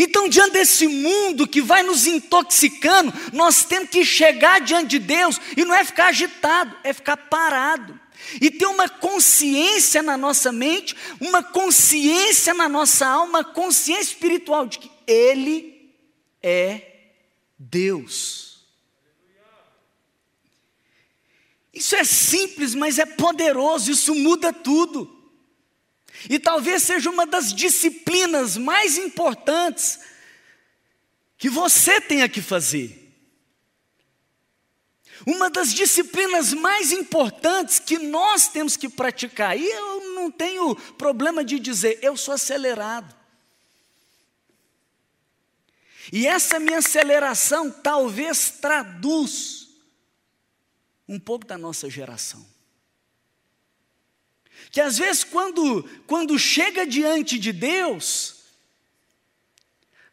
Então, 0.00 0.28
diante 0.28 0.52
desse 0.52 0.86
mundo 0.86 1.44
que 1.44 1.60
vai 1.60 1.82
nos 1.82 2.06
intoxicando, 2.06 3.12
nós 3.32 3.64
temos 3.64 3.90
que 3.90 4.04
chegar 4.04 4.60
diante 4.60 4.90
de 4.90 5.00
Deus 5.00 5.40
e 5.56 5.64
não 5.64 5.74
é 5.74 5.84
ficar 5.84 6.10
agitado, 6.10 6.76
é 6.84 6.92
ficar 6.92 7.16
parado. 7.16 7.98
E 8.40 8.48
ter 8.48 8.66
uma 8.66 8.88
consciência 8.88 10.00
na 10.00 10.16
nossa 10.16 10.52
mente, 10.52 10.94
uma 11.20 11.42
consciência 11.42 12.54
na 12.54 12.68
nossa 12.68 13.08
alma, 13.08 13.40
uma 13.40 13.44
consciência 13.44 14.12
espiritual 14.12 14.66
de 14.66 14.78
que 14.78 14.90
Ele 15.04 15.92
é 16.40 17.10
Deus. 17.58 18.68
Isso 21.74 21.96
é 21.96 22.04
simples, 22.04 22.72
mas 22.72 23.00
é 23.00 23.06
poderoso, 23.06 23.90
isso 23.90 24.14
muda 24.14 24.52
tudo. 24.52 25.17
E 26.28 26.38
talvez 26.38 26.82
seja 26.82 27.10
uma 27.10 27.26
das 27.26 27.52
disciplinas 27.52 28.56
mais 28.56 28.96
importantes 28.96 30.00
que 31.36 31.48
você 31.48 32.00
tenha 32.00 32.28
que 32.28 32.40
fazer. 32.40 33.04
Uma 35.26 35.50
das 35.50 35.74
disciplinas 35.74 36.52
mais 36.52 36.92
importantes 36.92 37.78
que 37.78 37.98
nós 37.98 38.48
temos 38.48 38.76
que 38.76 38.88
praticar, 38.88 39.58
e 39.58 39.64
eu 39.64 40.14
não 40.14 40.30
tenho 40.30 40.74
problema 40.94 41.44
de 41.44 41.58
dizer, 41.58 41.98
eu 42.02 42.16
sou 42.16 42.34
acelerado. 42.34 43.14
E 46.12 46.26
essa 46.26 46.58
minha 46.58 46.78
aceleração 46.78 47.70
talvez 47.70 48.50
traduz 48.50 49.68
um 51.06 51.18
pouco 51.18 51.46
da 51.46 51.58
nossa 51.58 51.90
geração. 51.90 52.57
Que 54.70 54.80
às 54.80 54.98
vezes, 54.98 55.24
quando, 55.24 55.82
quando 56.06 56.38
chega 56.38 56.86
diante 56.86 57.38
de 57.38 57.52
Deus, 57.52 58.44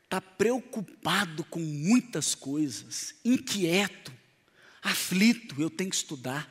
está 0.03 0.21
preocupado 0.21 1.43
com 1.45 1.59
muitas 1.59 2.33
coisas, 2.33 3.15
inquieto, 3.23 4.13
aflito, 4.81 5.61
eu 5.61 5.69
tenho 5.69 5.89
que 5.89 5.95
estudar. 5.95 6.49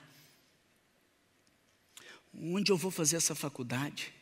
Onde 2.34 2.70
eu 2.70 2.76
vou 2.76 2.90
fazer 2.90 3.16
essa 3.16 3.34
faculdade? 3.34 4.12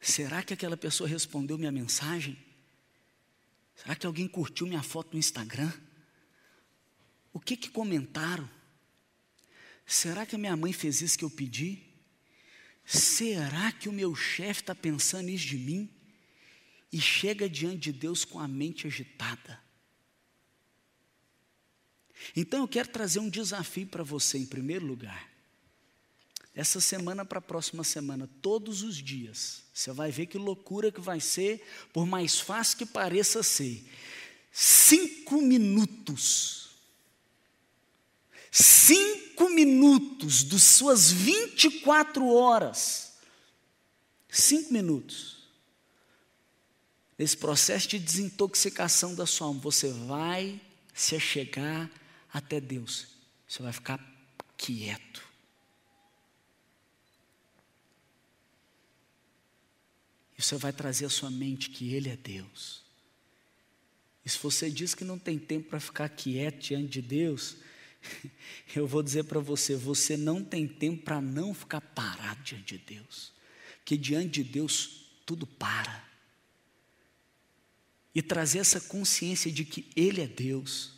Será 0.00 0.42
que 0.42 0.54
aquela 0.54 0.76
pessoa 0.76 1.08
respondeu 1.08 1.58
minha 1.58 1.72
mensagem? 1.72 2.38
Será 3.74 3.94
que 3.94 4.06
alguém 4.06 4.28
curtiu 4.28 4.66
minha 4.66 4.82
foto 4.82 5.12
no 5.12 5.18
Instagram? 5.18 5.72
O 7.32 7.40
que 7.40 7.56
que 7.56 7.68
comentaram? 7.68 8.48
Será 9.84 10.24
que 10.24 10.36
a 10.36 10.38
minha 10.38 10.56
mãe 10.56 10.72
fez 10.72 11.02
isso 11.02 11.18
que 11.18 11.24
eu 11.24 11.30
pedi? 11.30 11.93
Será 12.84 13.72
que 13.72 13.88
o 13.88 13.92
meu 13.92 14.14
chefe 14.14 14.60
está 14.60 14.74
pensando 14.74 15.30
isso 15.30 15.46
de 15.46 15.56
mim? 15.56 15.88
E 16.92 17.00
chega 17.00 17.48
diante 17.48 17.78
de 17.78 17.92
Deus 17.92 18.24
com 18.24 18.38
a 18.38 18.46
mente 18.46 18.86
agitada. 18.86 19.62
Então 22.36 22.60
eu 22.60 22.68
quero 22.68 22.88
trazer 22.88 23.18
um 23.18 23.28
desafio 23.28 23.86
para 23.86 24.02
você 24.02 24.38
em 24.38 24.46
primeiro 24.46 24.86
lugar. 24.86 25.34
Essa 26.54 26.80
semana 26.80 27.24
para 27.24 27.38
a 27.38 27.42
próxima 27.42 27.82
semana, 27.82 28.30
todos 28.40 28.82
os 28.82 28.96
dias, 28.96 29.64
você 29.72 29.90
vai 29.90 30.12
ver 30.12 30.26
que 30.26 30.38
loucura 30.38 30.92
que 30.92 31.00
vai 31.00 31.18
ser, 31.18 31.66
por 31.92 32.06
mais 32.06 32.38
fácil 32.38 32.78
que 32.78 32.86
pareça 32.86 33.42
ser. 33.42 33.84
Cinco 34.52 35.42
minutos. 35.42 36.63
Cinco 38.56 39.50
minutos 39.50 40.44
das 40.44 40.62
suas 40.62 41.10
24 41.10 42.24
horas. 42.32 43.14
Cinco 44.28 44.72
minutos. 44.72 45.48
Nesse 47.18 47.36
processo 47.36 47.88
de 47.88 47.98
desintoxicação 47.98 49.12
da 49.12 49.26
sua 49.26 49.48
alma, 49.48 49.58
você 49.58 49.90
vai 49.90 50.60
se 50.94 51.16
achegar 51.16 51.90
até 52.32 52.60
Deus. 52.60 53.08
Você 53.48 53.60
vai 53.60 53.72
ficar 53.72 53.98
quieto. 54.56 55.28
E 60.38 60.42
você 60.42 60.54
vai 60.54 60.72
trazer 60.72 61.06
à 61.06 61.10
sua 61.10 61.28
mente 61.28 61.70
que 61.70 61.92
Ele 61.92 62.08
é 62.08 62.16
Deus. 62.16 62.84
E 64.24 64.30
se 64.30 64.38
você 64.38 64.70
diz 64.70 64.94
que 64.94 65.02
não 65.02 65.18
tem 65.18 65.40
tempo 65.40 65.70
para 65.70 65.80
ficar 65.80 66.08
quieto 66.08 66.60
diante 66.60 66.86
de 66.86 67.02
Deus, 67.02 67.56
eu 68.74 68.86
vou 68.86 69.02
dizer 69.02 69.24
para 69.24 69.40
você: 69.40 69.76
você 69.76 70.16
não 70.16 70.42
tem 70.42 70.66
tempo 70.66 71.02
para 71.02 71.20
não 71.20 71.54
ficar 71.54 71.80
parado 71.80 72.42
diante 72.42 72.78
de 72.78 72.96
Deus. 72.96 73.32
Que 73.84 73.96
diante 73.96 74.42
de 74.42 74.44
Deus 74.44 75.10
tudo 75.26 75.46
para. 75.46 76.04
E 78.14 78.22
trazer 78.22 78.60
essa 78.60 78.80
consciência 78.80 79.50
de 79.50 79.64
que 79.64 79.90
Ele 79.96 80.20
é 80.20 80.26
Deus 80.26 80.94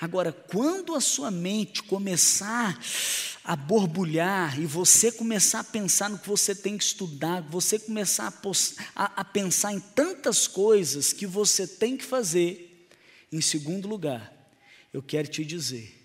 Agora, 0.00 0.32
quando 0.32 0.94
a 0.94 1.00
sua 1.00 1.30
mente 1.30 1.82
começar 1.82 2.78
a 3.42 3.54
borbulhar 3.54 4.58
e 4.58 4.66
você 4.66 5.12
começar 5.12 5.60
a 5.60 5.64
pensar 5.64 6.08
no 6.08 6.18
que 6.18 6.28
você 6.28 6.54
tem 6.54 6.78
que 6.78 6.84
estudar, 6.84 7.42
você 7.42 7.78
começar 7.78 8.28
a, 8.28 9.04
a, 9.04 9.20
a 9.20 9.24
pensar 9.24 9.72
em 9.72 9.80
tantas 9.80 10.46
coisas 10.46 11.12
que 11.12 11.26
você 11.26 11.66
tem 11.66 11.96
que 11.96 12.04
fazer, 12.04 12.88
em 13.30 13.40
segundo 13.40 13.88
lugar, 13.88 14.32
eu 14.92 15.02
quero 15.02 15.28
te 15.28 15.44
dizer, 15.44 16.03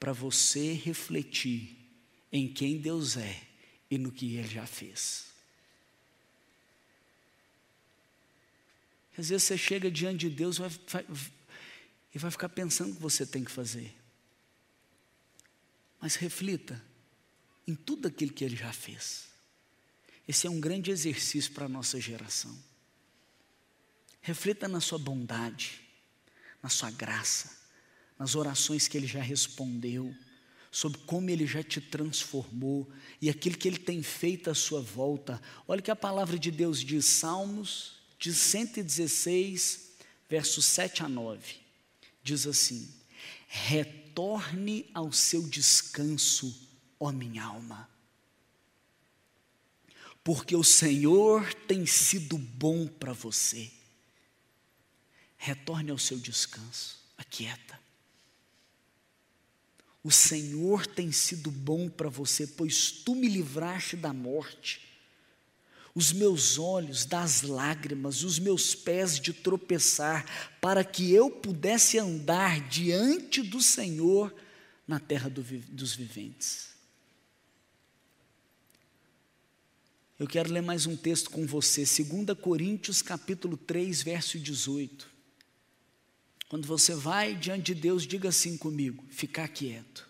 para 0.00 0.12
você 0.12 0.72
refletir 0.72 1.76
em 2.32 2.52
quem 2.52 2.78
Deus 2.78 3.16
é 3.16 3.42
e 3.90 3.98
no 3.98 4.10
que 4.10 4.34
Ele 4.34 4.48
já 4.48 4.66
fez. 4.66 5.30
Às 9.20 9.28
vezes 9.28 9.46
você 9.46 9.58
chega 9.58 9.90
diante 9.90 10.20
de 10.20 10.30
Deus, 10.30 10.56
vai, 10.56 10.70
vai, 10.88 11.06
e 12.14 12.18
vai 12.18 12.30
ficar 12.30 12.48
pensando 12.48 12.92
o 12.92 12.96
que 12.96 13.02
você 13.02 13.26
tem 13.26 13.44
que 13.44 13.50
fazer. 13.50 13.94
Mas 16.00 16.14
reflita 16.14 16.82
em 17.66 17.74
tudo 17.74 18.08
aquilo 18.08 18.32
que 18.32 18.42
ele 18.42 18.56
já 18.56 18.72
fez. 18.72 19.28
Esse 20.26 20.46
é 20.46 20.50
um 20.50 20.58
grande 20.58 20.90
exercício 20.90 21.52
para 21.52 21.66
a 21.66 21.68
nossa 21.68 22.00
geração. 22.00 22.56
Reflita 24.22 24.66
na 24.66 24.80
sua 24.80 24.98
bondade, 24.98 25.82
na 26.62 26.70
sua 26.70 26.90
graça, 26.90 27.59
nas 28.20 28.34
orações 28.34 28.86
que 28.86 28.98
ele 28.98 29.06
já 29.06 29.22
respondeu, 29.22 30.14
sobre 30.70 30.98
como 30.98 31.30
ele 31.30 31.46
já 31.46 31.62
te 31.62 31.80
transformou 31.80 32.88
e 33.20 33.30
aquilo 33.30 33.56
que 33.56 33.66
ele 33.66 33.78
tem 33.78 34.02
feito 34.02 34.50
à 34.50 34.54
sua 34.54 34.82
volta. 34.82 35.40
Olha 35.66 35.80
que 35.80 35.90
a 35.90 35.96
palavra 35.96 36.38
de 36.38 36.50
Deus 36.50 36.84
diz, 36.84 37.06
Salmos 37.06 37.94
de 38.18 38.34
116, 38.34 39.92
versos 40.28 40.66
7 40.66 41.02
a 41.02 41.08
9 41.08 41.56
diz 42.22 42.46
assim: 42.46 42.92
retorne 43.48 44.88
ao 44.92 45.10
seu 45.10 45.42
descanso, 45.48 46.68
ó 47.00 47.10
minha 47.10 47.42
alma, 47.42 47.88
porque 50.22 50.54
o 50.54 50.62
Senhor 50.62 51.54
tem 51.66 51.86
sido 51.86 52.36
bom 52.36 52.86
para 52.86 53.14
você. 53.14 53.72
Retorne 55.38 55.90
ao 55.90 55.98
seu 55.98 56.18
descanso, 56.18 56.98
aquieta. 57.16 57.79
O 60.02 60.10
Senhor 60.10 60.86
tem 60.86 61.12
sido 61.12 61.50
bom 61.50 61.88
para 61.88 62.08
você, 62.08 62.46
pois 62.46 62.90
tu 62.90 63.14
me 63.14 63.28
livraste 63.28 63.96
da 63.96 64.12
morte 64.12 64.90
os 65.94 66.12
meus 66.12 66.58
olhos 66.58 67.04
das 67.04 67.42
lágrimas, 67.42 68.22
os 68.22 68.38
meus 68.38 68.74
pés 68.74 69.18
de 69.18 69.32
tropeçar, 69.32 70.24
para 70.60 70.84
que 70.84 71.12
eu 71.12 71.30
pudesse 71.30 71.98
andar 71.98 72.60
diante 72.68 73.42
do 73.42 73.60
Senhor 73.60 74.34
na 74.86 75.00
terra 75.00 75.28
do, 75.28 75.42
dos 75.42 75.94
viventes. 75.94 76.70
Eu 80.18 80.26
quero 80.26 80.52
ler 80.52 80.62
mais 80.62 80.86
um 80.86 80.96
texto 80.96 81.30
com 81.30 81.46
você, 81.46 81.80
2 81.84 82.38
Coríntios 82.38 83.02
capítulo 83.02 83.56
3, 83.56 84.02
verso 84.02 84.38
18. 84.38 85.09
Quando 86.50 86.68
você 86.68 86.94
vai 86.94 87.34
diante 87.34 87.72
de 87.72 87.80
Deus, 87.80 88.06
diga 88.06 88.28
assim 88.28 88.58
comigo: 88.58 89.02
ficar 89.08 89.48
quieto. 89.48 90.06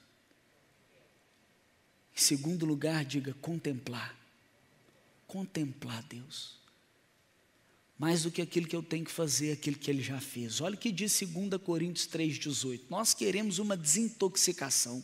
Em 2.17 2.21
segundo 2.21 2.67
lugar, 2.67 3.05
diga 3.05 3.33
contemplar 3.35 4.19
contemplar 5.31 6.03
Deus. 6.03 6.59
Mais 7.97 8.25
do 8.25 8.33
que 8.33 8.43
aquilo 8.43 8.67
que 8.67 8.75
eu 8.75 8.83
tenho 8.83 9.05
que 9.05 9.11
fazer, 9.13 9.53
aquilo 9.53 9.79
que 9.79 9.89
ele 9.89 10.03
já 10.03 10.21
fez. 10.21 10.61
Olha 10.61 10.75
o 10.75 10.79
que 10.79 10.91
diz 10.91 11.21
2 11.21 11.63
Coríntios 11.63 12.09
3,18. 12.09 12.83
Nós 12.91 13.15
queremos 13.15 13.59
uma 13.59 13.77
desintoxicação. 13.77 15.03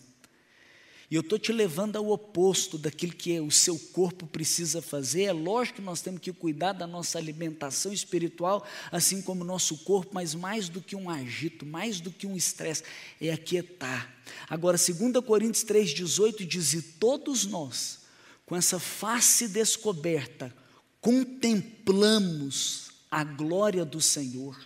E 1.09 1.15
eu 1.15 1.21
estou 1.21 1.39
te 1.39 1.53
levando 1.53 1.97
ao 1.97 2.09
oposto 2.11 2.77
daquilo 2.77 3.13
que 3.13 3.39
o 3.39 3.51
seu 3.51 3.79
corpo 3.79 4.27
precisa 4.27 4.83
fazer. 4.83 5.23
É 5.25 5.33
lógico 5.33 5.77
que 5.77 5.85
nós 5.85 6.01
temos 6.01 6.21
que 6.21 6.33
cuidar 6.33 6.73
da 6.73 6.87
nossa 6.87 7.17
alimentação 7.17 7.93
espiritual, 7.93 8.67
assim 8.91 9.23
como 9.23 9.43
o 9.43 9.47
nosso 9.47 9.79
corpo, 9.79 10.11
mas 10.13 10.35
mais 10.35 10.69
do 10.69 10.81
que 10.81 10.97
um 10.97 11.09
agito, 11.09 11.65
mais 11.65 12.01
do 12.01 12.11
que 12.11 12.27
um 12.27 12.37
estresse, 12.37 12.83
é 13.21 13.31
aquietar. 13.31 14.13
Agora, 14.51 14.77
2 14.77 15.25
Coríntios 15.25 15.65
3,18 15.65 16.45
diz: 16.45 16.73
E 16.73 16.83
todos 16.83 17.47
nós, 17.47 18.01
com 18.45 18.57
essa 18.57 18.81
face 18.81 19.47
descoberta, 19.47 20.53
contemplamos 21.01 22.91
a 23.09 23.23
glória 23.23 23.85
do 23.85 24.01
Senhor, 24.01 24.59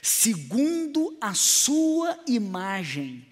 segundo 0.00 1.16
a 1.20 1.34
Sua 1.34 2.16
imagem, 2.28 3.26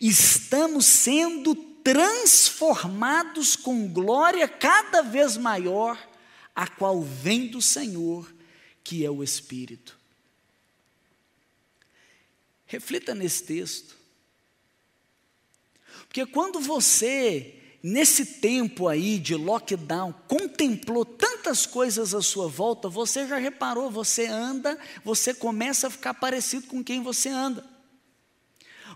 estamos 0.00 0.86
sendo 0.86 1.69
transformados 1.82 3.56
com 3.56 3.88
glória 3.88 4.48
cada 4.48 5.02
vez 5.02 5.36
maior, 5.36 5.98
a 6.54 6.66
qual 6.66 7.02
vem 7.02 7.48
do 7.48 7.62
Senhor, 7.62 8.32
que 8.82 9.04
é 9.04 9.10
o 9.10 9.22
Espírito. 9.22 9.98
Reflita 12.66 13.14
nesse 13.14 13.42
texto, 13.44 13.96
porque 16.06 16.26
quando 16.26 16.60
você 16.60 17.60
nesse 17.82 18.26
tempo 18.26 18.88
aí 18.88 19.18
de 19.18 19.34
lockdown, 19.34 20.12
contemplou 20.28 21.04
tantas 21.04 21.64
coisas 21.64 22.14
à 22.14 22.20
sua 22.20 22.46
volta, 22.46 22.88
você 22.88 23.26
já 23.26 23.38
reparou, 23.38 23.90
você 23.90 24.26
anda, 24.26 24.78
você 25.04 25.32
começa 25.32 25.86
a 25.86 25.90
ficar 25.90 26.14
parecido 26.14 26.66
com 26.66 26.84
quem 26.84 27.02
você 27.02 27.28
anda. 27.28 27.64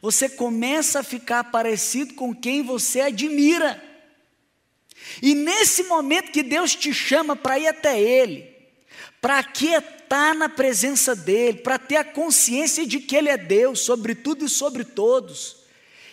Você 0.05 0.29
começa 0.29 1.01
a 1.01 1.03
ficar 1.03 1.45
parecido 1.45 2.13
com 2.13 2.35
quem 2.35 2.63
você 2.63 3.01
admira. 3.01 3.83
E 5.23 5.35
nesse 5.35 5.85
momento 5.85 6.31
que 6.31 6.43
Deus 6.43 6.75
te 6.75 6.93
chama 6.93 7.35
para 7.35 7.59
ir 7.59 7.69
até 7.69 7.99
Ele, 7.99 8.55
para 9.19 9.39
aquietar 9.39 10.35
na 10.35 10.47
presença 10.47 11.17
dEle, 11.17 11.61
para 11.61 11.79
ter 11.79 11.97
a 11.97 12.05
consciência 12.05 12.87
de 12.87 13.01
que 13.01 13.17
Ele 13.17 13.31
é 13.31 13.39
Deus 13.39 13.81
sobre 13.81 14.15
tudo 14.15 14.45
e 14.45 14.49
sobre 14.51 14.85
todos, 14.85 15.65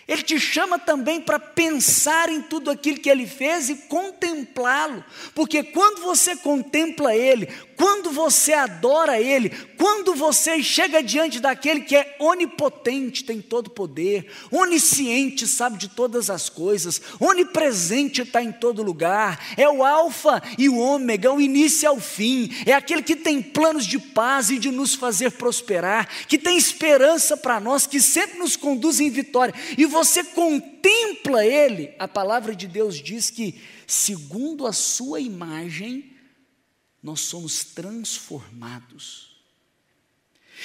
ele 0.06 0.22
te 0.22 0.38
chama 0.38 0.78
também 0.78 1.20
para 1.20 1.38
pensar 1.38 2.28
em 2.28 2.42
tudo 2.42 2.70
aquilo 2.70 2.98
que 2.98 3.08
ele 3.08 3.26
fez 3.26 3.70
e 3.70 3.76
contemplá-lo, 3.76 5.04
porque 5.34 5.62
quando 5.62 6.02
você 6.02 6.36
contempla 6.36 7.14
ele, 7.14 7.46
quando 7.82 8.12
você 8.12 8.52
adora 8.52 9.20
ele, 9.20 9.50
quando 9.76 10.14
você 10.14 10.62
chega 10.62 11.02
diante 11.02 11.40
daquele 11.40 11.80
que 11.80 11.96
é 11.96 12.14
onipotente, 12.20 13.24
tem 13.24 13.40
todo 13.40 13.70
poder, 13.70 14.30
onisciente, 14.52 15.48
sabe 15.48 15.78
de 15.78 15.88
todas 15.88 16.30
as 16.30 16.48
coisas, 16.48 17.02
onipresente 17.18 18.22
está 18.22 18.40
em 18.40 18.52
todo 18.52 18.84
lugar, 18.84 19.52
é 19.56 19.68
o 19.68 19.84
Alfa 19.84 20.40
e 20.56 20.68
o 20.68 20.78
Ômega, 20.78 21.32
o 21.32 21.40
início 21.40 21.88
ao 21.88 21.98
fim, 21.98 22.54
é 22.64 22.72
aquele 22.72 23.02
que 23.02 23.16
tem 23.16 23.42
planos 23.42 23.84
de 23.84 23.98
paz 23.98 24.48
e 24.48 24.60
de 24.60 24.70
nos 24.70 24.94
fazer 24.94 25.32
prosperar, 25.32 26.08
que 26.28 26.38
tem 26.38 26.56
esperança 26.56 27.36
para 27.36 27.58
nós, 27.58 27.84
que 27.84 28.00
sempre 28.00 28.38
nos 28.38 28.54
conduz 28.54 29.00
em 29.00 29.10
vitória, 29.10 29.52
e 29.76 29.86
você 29.86 30.22
contempla 30.22 31.44
Ele, 31.44 31.90
a 31.98 32.06
palavra 32.06 32.54
de 32.54 32.68
Deus 32.68 33.02
diz 33.02 33.28
que, 33.28 33.60
segundo 33.88 34.68
a 34.68 34.72
Sua 34.72 35.18
imagem, 35.18 36.11
nós 37.02 37.20
somos 37.20 37.64
transformados. 37.64 39.32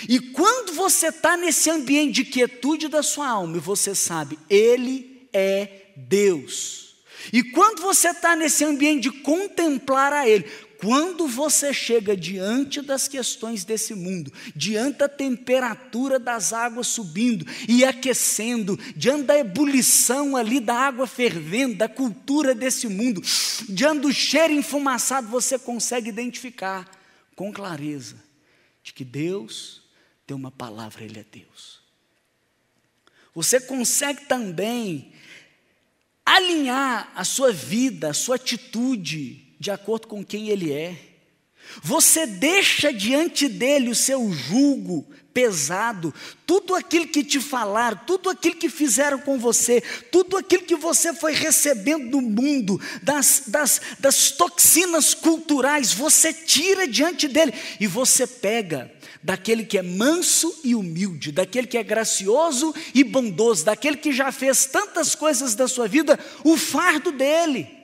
E 0.08 0.20
quando 0.20 0.74
você 0.74 1.08
está 1.08 1.36
nesse 1.36 1.70
ambiente 1.70 2.16
de 2.16 2.26
quietude 2.26 2.88
da 2.88 3.02
sua 3.02 3.30
alma, 3.30 3.58
você 3.60 3.96
sabe, 3.96 4.38
Ele 4.50 5.28
é 5.34 5.92
Deus. 5.96 6.96
E 7.34 7.44
quando 7.44 7.82
você 7.82 8.10
está 8.10 8.36
nesse 8.36 8.64
ambiente 8.64 9.04
de 9.04 9.12
contemplar 9.12 10.14
a 10.14 10.28
Ele, 10.28 10.46
quando 10.80 11.28
você 11.28 11.74
chega 11.74 12.16
diante 12.16 12.82
das 12.82 13.08
questões 13.08 13.64
desse 13.64 13.96
mundo, 13.96 14.32
diante 14.56 15.00
da 15.00 15.10
temperatura 15.10 16.20
das 16.20 16.54
águas 16.54 16.88
subindo 16.88 17.46
e 17.68 17.84
aquecendo, 17.84 18.78
diante 18.96 19.24
da 19.24 19.38
ebulição 19.38 20.36
ali 20.36 20.60
da 20.60 20.76
água 20.76 21.08
fervendo, 21.08 21.76
da 21.76 21.90
cultura 21.90 22.54
desse 22.54 22.88
mundo, 22.88 23.22
diante 23.68 24.02
do 24.02 24.14
cheiro 24.14 24.54
enfumaçado, 24.54 25.28
você 25.28 25.58
consegue 25.58 26.10
identificar 26.10 26.90
com 27.36 27.52
clareza 27.52 28.16
de 28.84 28.94
que 28.94 29.04
Deus 29.04 29.82
tem 30.26 30.36
uma 30.36 30.52
palavra, 30.52 31.04
Ele 31.04 31.20
é 31.20 31.26
Deus. 31.32 31.80
Você 33.34 33.60
consegue 33.60 34.26
também 34.26 35.14
alinhar 36.26 37.12
a 37.16 37.24
sua 37.24 37.54
vida, 37.54 38.10
a 38.10 38.14
sua 38.14 38.36
atitude, 38.36 39.47
de 39.60 39.72
acordo 39.72 40.08
com 40.08 40.24
quem 40.24 40.50
ele 40.50 40.72
é. 40.72 40.96
Você 41.82 42.26
deixa 42.26 42.94
diante 42.94 43.48
dele 43.48 43.90
o 43.90 43.96
seu 43.96 44.32
jugo 44.32 45.06
pesado, 45.34 46.12
tudo 46.48 46.74
aquilo 46.74 47.08
que 47.08 47.24
te 47.24 47.40
falaram, 47.40 48.00
tudo 48.08 48.28
aquilo 48.28 48.56
que 48.56 48.70
fizeram 48.70 49.20
com 49.20 49.38
você, 49.38 49.82
tudo 50.12 50.36
aquilo 50.36 50.64
que 50.64 50.76
você 50.76 51.14
foi 51.14 51.34
recebendo 51.34 52.10
do 52.10 52.22
mundo, 52.22 52.82
das, 53.04 53.44
das, 53.46 53.80
das 54.00 54.32
toxinas 54.32 55.14
culturais, 55.14 55.94
você 55.94 56.34
tira 56.34 56.88
diante 56.88 57.28
dele 57.28 57.54
e 57.80 57.86
você 57.86 58.26
pega 58.26 58.92
daquele 59.22 59.64
que 59.64 59.78
é 59.78 59.84
manso 59.84 60.60
e 60.64 60.74
humilde, 60.74 61.32
daquele 61.32 61.68
que 61.68 61.78
é 61.78 61.84
gracioso 61.84 62.74
e 62.96 63.04
bondoso, 63.04 63.64
daquele 63.64 63.98
que 63.98 64.12
já 64.12 64.32
fez 64.32 64.66
tantas 64.66 65.14
coisas 65.14 65.54
da 65.54 65.68
sua 65.68 65.88
vida, 65.88 66.20
o 66.44 66.58
fardo 66.58 67.12
dele 67.12 67.77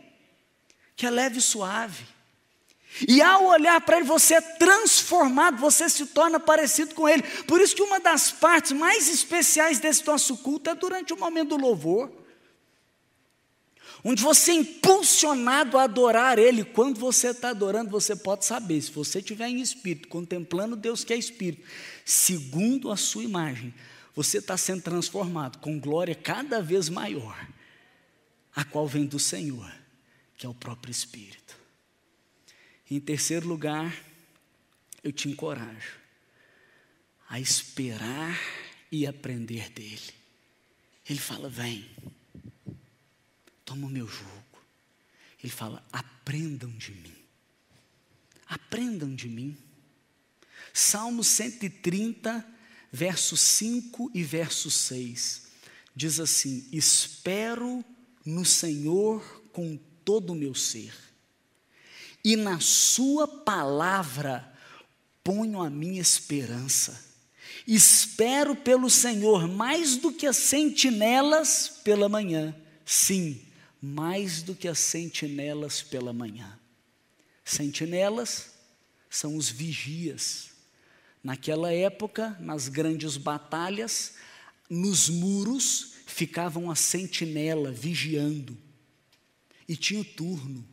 que 0.95 1.05
é 1.05 1.09
leve 1.09 1.39
e 1.39 1.41
suave. 1.41 2.05
E 3.07 3.21
ao 3.21 3.45
olhar 3.45 3.81
para 3.81 3.97
ele, 3.97 4.05
você 4.05 4.35
é 4.35 4.41
transformado, 4.41 5.57
você 5.57 5.89
se 5.89 6.05
torna 6.07 6.39
parecido 6.39 6.93
com 6.93 7.09
ele. 7.09 7.23
Por 7.47 7.59
isso 7.59 7.75
que 7.75 7.81
uma 7.81 7.99
das 7.99 8.31
partes 8.31 8.71
mais 8.71 9.09
especiais 9.09 9.79
desse 9.79 10.05
nosso 10.05 10.37
culto 10.37 10.69
é 10.69 10.75
durante 10.75 11.11
o 11.11 11.17
momento 11.17 11.49
do 11.49 11.57
louvor. 11.57 12.11
Onde 14.03 14.21
você 14.21 14.51
é 14.51 14.55
impulsionado 14.55 15.77
a 15.77 15.83
adorar 15.83 16.37
Ele, 16.37 16.65
quando 16.65 16.99
você 16.99 17.29
está 17.29 17.49
adorando, 17.51 17.89
você 17.89 18.13
pode 18.17 18.43
saber, 18.43 18.81
se 18.81 18.91
você 18.91 19.19
estiver 19.19 19.47
em 19.47 19.61
espírito, 19.61 20.09
contemplando 20.09 20.75
Deus 20.75 21.05
que 21.05 21.13
é 21.13 21.17
espírito, 21.17 21.65
segundo 22.03 22.91
a 22.91 22.97
sua 22.97 23.23
imagem, 23.23 23.73
você 24.13 24.39
está 24.39 24.57
sendo 24.57 24.81
transformado 24.81 25.57
com 25.59 25.79
glória 25.79 26.13
cada 26.13 26.61
vez 26.61 26.89
maior, 26.89 27.47
a 28.53 28.65
qual 28.65 28.85
vem 28.85 29.05
do 29.05 29.17
Senhor 29.17 29.82
que 30.43 30.45
é 30.45 30.49
o 30.49 30.53
próprio 30.53 30.91
Espírito. 30.91 31.57
Em 32.91 32.99
terceiro 32.99 33.47
lugar, 33.47 33.97
eu 35.01 35.09
te 35.09 35.29
encorajo 35.29 35.97
a 37.29 37.39
esperar 37.39 38.37
e 38.91 39.07
aprender 39.07 39.69
dele. 39.69 40.13
Ele 41.09 41.19
fala: 41.19 41.47
vem, 41.47 41.89
toma 43.63 43.87
o 43.87 43.89
meu 43.89 44.05
jugo. 44.05 44.59
Ele 45.41 45.49
fala: 45.49 45.81
aprendam 45.93 46.69
de 46.71 46.91
mim. 46.91 47.15
Aprendam 48.45 49.15
de 49.15 49.29
mim. 49.29 49.57
Salmo 50.73 51.23
130, 51.23 52.45
verso 52.91 53.37
5 53.37 54.11
e 54.13 54.21
verso 54.21 54.69
6, 54.69 55.43
diz 55.95 56.19
assim: 56.19 56.67
Espero 56.69 57.81
no 58.25 58.43
Senhor 58.43 59.41
com 59.53 59.79
todo 60.03 60.33
o 60.33 60.35
meu 60.35 60.53
ser, 60.53 60.93
e 62.23 62.35
na 62.35 62.59
Sua 62.59 63.27
palavra 63.27 64.51
ponho 65.23 65.61
a 65.61 65.69
minha 65.69 66.01
esperança. 66.01 67.11
Espero 67.67 68.55
pelo 68.55 68.89
Senhor 68.89 69.47
mais 69.47 69.97
do 69.97 70.11
que 70.11 70.25
as 70.25 70.37
sentinelas 70.37 71.79
pela 71.83 72.09
manhã. 72.09 72.55
Sim, 72.85 73.41
mais 73.81 74.41
do 74.41 74.53
que 74.53 74.67
as 74.67 74.79
sentinelas 74.79 75.81
pela 75.81 76.11
manhã. 76.11 76.59
Sentinelas 77.43 78.51
são 79.09 79.37
os 79.37 79.49
vigias. 79.49 80.49
Naquela 81.23 81.71
época, 81.71 82.35
nas 82.39 82.67
grandes 82.67 83.15
batalhas, 83.15 84.15
nos 84.69 85.07
muros 85.07 85.93
ficavam 86.05 86.69
a 86.69 86.75
sentinela 86.75 87.71
vigiando 87.71 88.57
e 89.67 89.75
tinha 89.75 90.01
o 90.01 90.05
turno. 90.05 90.67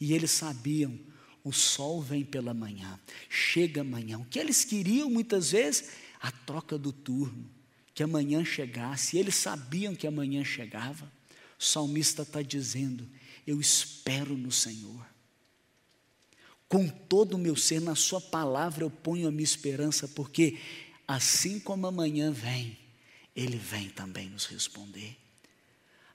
E 0.00 0.12
eles 0.12 0.30
sabiam: 0.30 0.98
o 1.44 1.52
sol 1.52 2.00
vem 2.00 2.24
pela 2.24 2.54
manhã, 2.54 2.98
chega 3.28 3.82
amanhã. 3.82 4.18
O 4.18 4.24
que 4.24 4.38
eles 4.38 4.64
queriam 4.64 5.10
muitas 5.10 5.50
vezes? 5.50 5.90
A 6.20 6.32
troca 6.32 6.78
do 6.78 6.90
turno, 6.90 7.50
que 7.94 8.02
amanhã 8.02 8.42
chegasse. 8.42 9.16
E 9.16 9.20
eles 9.20 9.34
sabiam 9.34 9.94
que 9.94 10.06
amanhã 10.06 10.42
chegava. 10.42 11.12
O 11.58 11.62
salmista 11.62 12.22
está 12.22 12.40
dizendo: 12.40 13.06
Eu 13.46 13.60
espero 13.60 14.36
no 14.36 14.50
Senhor. 14.50 15.06
Com 16.66 16.88
todo 16.88 17.34
o 17.34 17.38
meu 17.38 17.54
ser, 17.54 17.80
na 17.80 17.94
Sua 17.94 18.22
palavra 18.22 18.84
eu 18.84 18.90
ponho 18.90 19.28
a 19.28 19.30
minha 19.30 19.44
esperança, 19.44 20.08
porque 20.08 20.58
assim 21.06 21.60
como 21.60 21.86
amanhã 21.86 22.32
vem, 22.32 22.78
Ele 23.36 23.58
vem 23.58 23.90
também 23.90 24.30
nos 24.30 24.46
responder. 24.46 25.23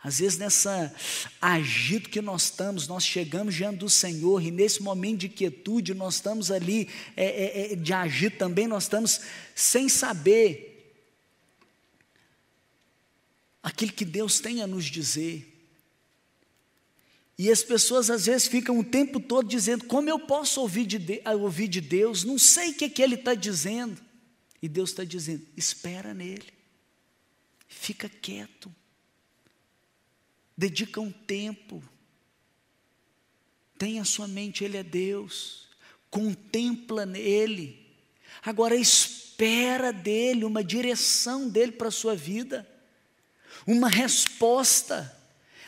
Às 0.01 0.19
vezes, 0.19 0.37
nessa 0.37 0.93
agito 1.41 2.09
que 2.09 2.21
nós 2.21 2.45
estamos, 2.45 2.87
nós 2.87 3.05
chegamos 3.05 3.53
diante 3.53 3.79
do 3.79 3.89
Senhor 3.89 4.41
e 4.41 4.49
nesse 4.49 4.81
momento 4.81 5.19
de 5.19 5.29
quietude, 5.29 5.93
nós 5.93 6.15
estamos 6.15 6.49
ali 6.49 6.87
é, 7.17 7.25
é, 7.25 7.73
é, 7.73 7.75
de 7.75 7.91
agito 7.91 8.37
também, 8.37 8.65
nós 8.65 8.83
estamos 8.83 9.19
sem 9.53 9.89
saber 9.89 10.95
aquilo 13.61 13.91
que 13.91 14.05
Deus 14.05 14.39
tem 14.39 14.61
a 14.61 14.67
nos 14.67 14.85
dizer. 14.85 15.45
E 17.37 17.51
as 17.51 17.61
pessoas 17.61 18.09
às 18.09 18.25
vezes 18.25 18.47
ficam 18.47 18.79
o 18.79 18.83
tempo 18.85 19.19
todo 19.19 19.49
dizendo: 19.49 19.83
como 19.83 20.09
eu 20.09 20.19
posso 20.19 20.61
ouvir 20.61 20.85
de, 20.85 20.97
de 20.97 21.21
ouvir 21.27 21.67
de 21.67 21.81
Deus? 21.81 22.23
Não 22.23 22.39
sei 22.39 22.69
o 22.69 22.73
que, 22.73 22.85
é 22.85 22.89
que 22.89 23.01
Ele 23.01 23.15
está 23.15 23.33
dizendo. 23.33 24.01
E 24.61 24.69
Deus 24.69 24.91
está 24.91 25.03
dizendo: 25.03 25.45
espera 25.57 26.13
nele, 26.13 26.47
fica 27.67 28.07
quieto 28.07 28.73
dedica 30.59 30.99
um 30.99 31.09
tempo, 31.09 31.81
tenha 33.77 34.03
sua 34.03 34.27
mente, 34.27 34.61
Ele 34.61 34.75
é 34.75 34.83
Deus, 34.83 35.69
contempla 36.11 37.05
nele, 37.05 37.95
agora 38.43 38.75
espera 38.75 39.93
dele, 39.93 40.43
uma 40.43 40.61
direção 40.61 41.47
dele 41.47 41.71
para 41.71 41.87
a 41.87 41.91
sua 41.91 42.13
vida, 42.13 42.69
uma 43.65 43.87
resposta. 43.87 45.17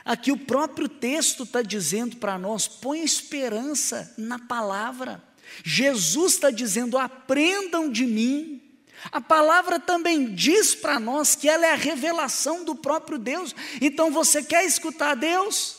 Aqui 0.03 0.29
o 0.29 0.37
próprio 0.37 0.89
texto 0.89 1.43
está 1.43 1.61
dizendo 1.61 2.17
para 2.17 2.37
nós: 2.37 2.67
põe 2.67 3.01
esperança 3.01 4.13
na 4.17 4.39
palavra. 4.39 5.23
Jesus 5.63 6.33
está 6.33 6.51
dizendo: 6.51 6.97
aprendam 6.97 7.89
de 7.89 8.05
mim. 8.05 8.61
A 9.06 9.22
palavra 9.22 9.80
também 9.80 10.36
diz 10.36 10.76
para 10.76 10.99
nós 10.99 11.36
que 11.36 11.47
ela 11.49 11.66
é 11.66 11.72
a 11.72 11.76
revelação 11.76 12.64
do 12.64 12.76
próprio 12.76 13.18
Deus. 13.18 13.56
Então 13.82 14.12
você 14.12 14.43
quer 14.43 14.66
escutar 14.66 15.16
Deus? 15.16 15.78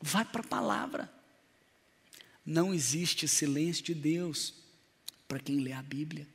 Vai 0.00 0.24
para 0.24 0.40
a 0.40 0.48
palavra. 0.48 1.12
Não 2.44 2.72
existe 2.72 3.28
silêncio 3.28 3.84
de 3.84 3.94
Deus 3.94 4.54
para 5.28 5.38
quem 5.38 5.60
lê 5.60 5.72
a 5.72 5.82
Bíblia. 5.82 6.26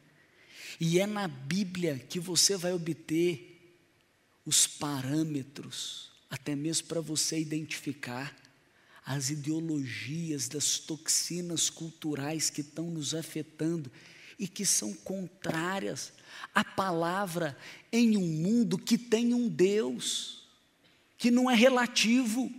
E 0.80 1.00
é 1.00 1.08
na 1.08 1.28
Bíblia 1.28 1.98
que 1.98 2.20
você 2.20 2.56
vai 2.56 2.72
obter 2.72 3.50
os 4.46 4.68
parâmetros, 4.68 6.12
até 6.30 6.56
mesmo 6.56 6.88
para 6.88 7.02
você 7.02 7.40
identificar 7.40 8.36
as 9.06 9.30
ideologias 9.30 10.48
das 10.48 10.80
toxinas 10.80 11.70
culturais 11.70 12.50
que 12.50 12.62
estão 12.62 12.90
nos 12.90 13.14
afetando 13.14 13.92
e 14.38 14.48
que 14.48 14.66
são 14.66 14.94
contrárias 14.94 16.14
à 16.54 16.64
palavra 16.64 17.58
em 17.92 18.18
um 18.18 18.28
mundo 18.28 18.78
que 18.78 18.98
tem 18.98 19.34
um 19.34 19.48
Deus, 19.48 20.48
que 21.18 21.32
não 21.32 21.50
é 21.50 21.56
relativo, 21.56 22.52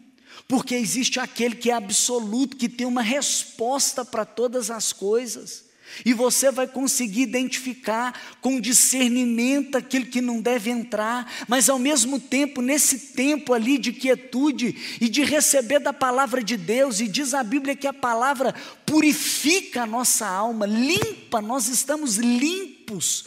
porque 0.49 0.75
existe 0.75 1.21
aquele 1.21 1.55
que 1.55 1.71
é 1.71 1.75
absoluto, 1.75 2.57
que 2.57 2.69
tem 2.69 2.87
uma 2.87 3.03
resposta 3.03 4.05
para 4.05 4.25
todas 4.25 4.71
as 4.71 4.93
coisas. 4.93 5.65
E 6.05 6.13
você 6.13 6.51
vai 6.51 6.67
conseguir 6.67 7.23
identificar 7.23 8.39
com 8.41 8.61
discernimento 8.61 9.77
aquilo 9.77 10.07
que 10.07 10.21
não 10.21 10.41
deve 10.41 10.71
entrar, 10.71 11.31
mas 11.47 11.69
ao 11.69 11.79
mesmo 11.79 12.19
tempo, 12.19 12.61
nesse 12.61 13.13
tempo 13.13 13.53
ali 13.53 13.79
de 13.79 13.93
quietude 13.93 14.99
e 15.01 15.09
de 15.09 15.23
receber 15.23 15.79
da 15.79 15.93
palavra 15.93 16.43
de 16.43 16.57
Deus, 16.57 17.01
e 17.01 17.07
diz 17.07 17.35
a 17.35 17.43
Bíblia 17.43 17.77
que 17.77 17.87
a 17.87 17.93
palavra 17.93 18.53
purifica 18.85 19.83
a 19.83 19.87
nossa 19.87 20.27
alma, 20.27 20.67
limpa, 20.67 21.41
nós 21.41 21.69
estamos 21.69 22.17
limpos 22.17 23.27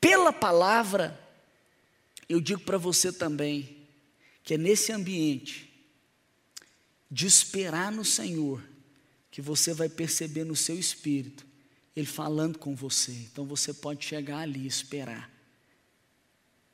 pela 0.00 0.32
palavra. 0.32 1.18
Eu 2.28 2.40
digo 2.40 2.60
para 2.60 2.78
você 2.78 3.12
também, 3.12 3.76
que 4.44 4.54
é 4.54 4.58
nesse 4.58 4.92
ambiente 4.92 5.70
de 7.10 7.26
esperar 7.26 7.90
no 7.90 8.04
Senhor, 8.04 8.62
que 9.30 9.42
você 9.42 9.74
vai 9.74 9.88
perceber 9.88 10.44
no 10.44 10.54
seu 10.54 10.78
espírito 10.78 11.51
ele 11.94 12.06
falando 12.06 12.58
com 12.58 12.74
você. 12.74 13.12
Então 13.12 13.44
você 13.44 13.72
pode 13.72 14.04
chegar 14.04 14.38
ali 14.38 14.60
e 14.60 14.66
esperar. 14.66 15.30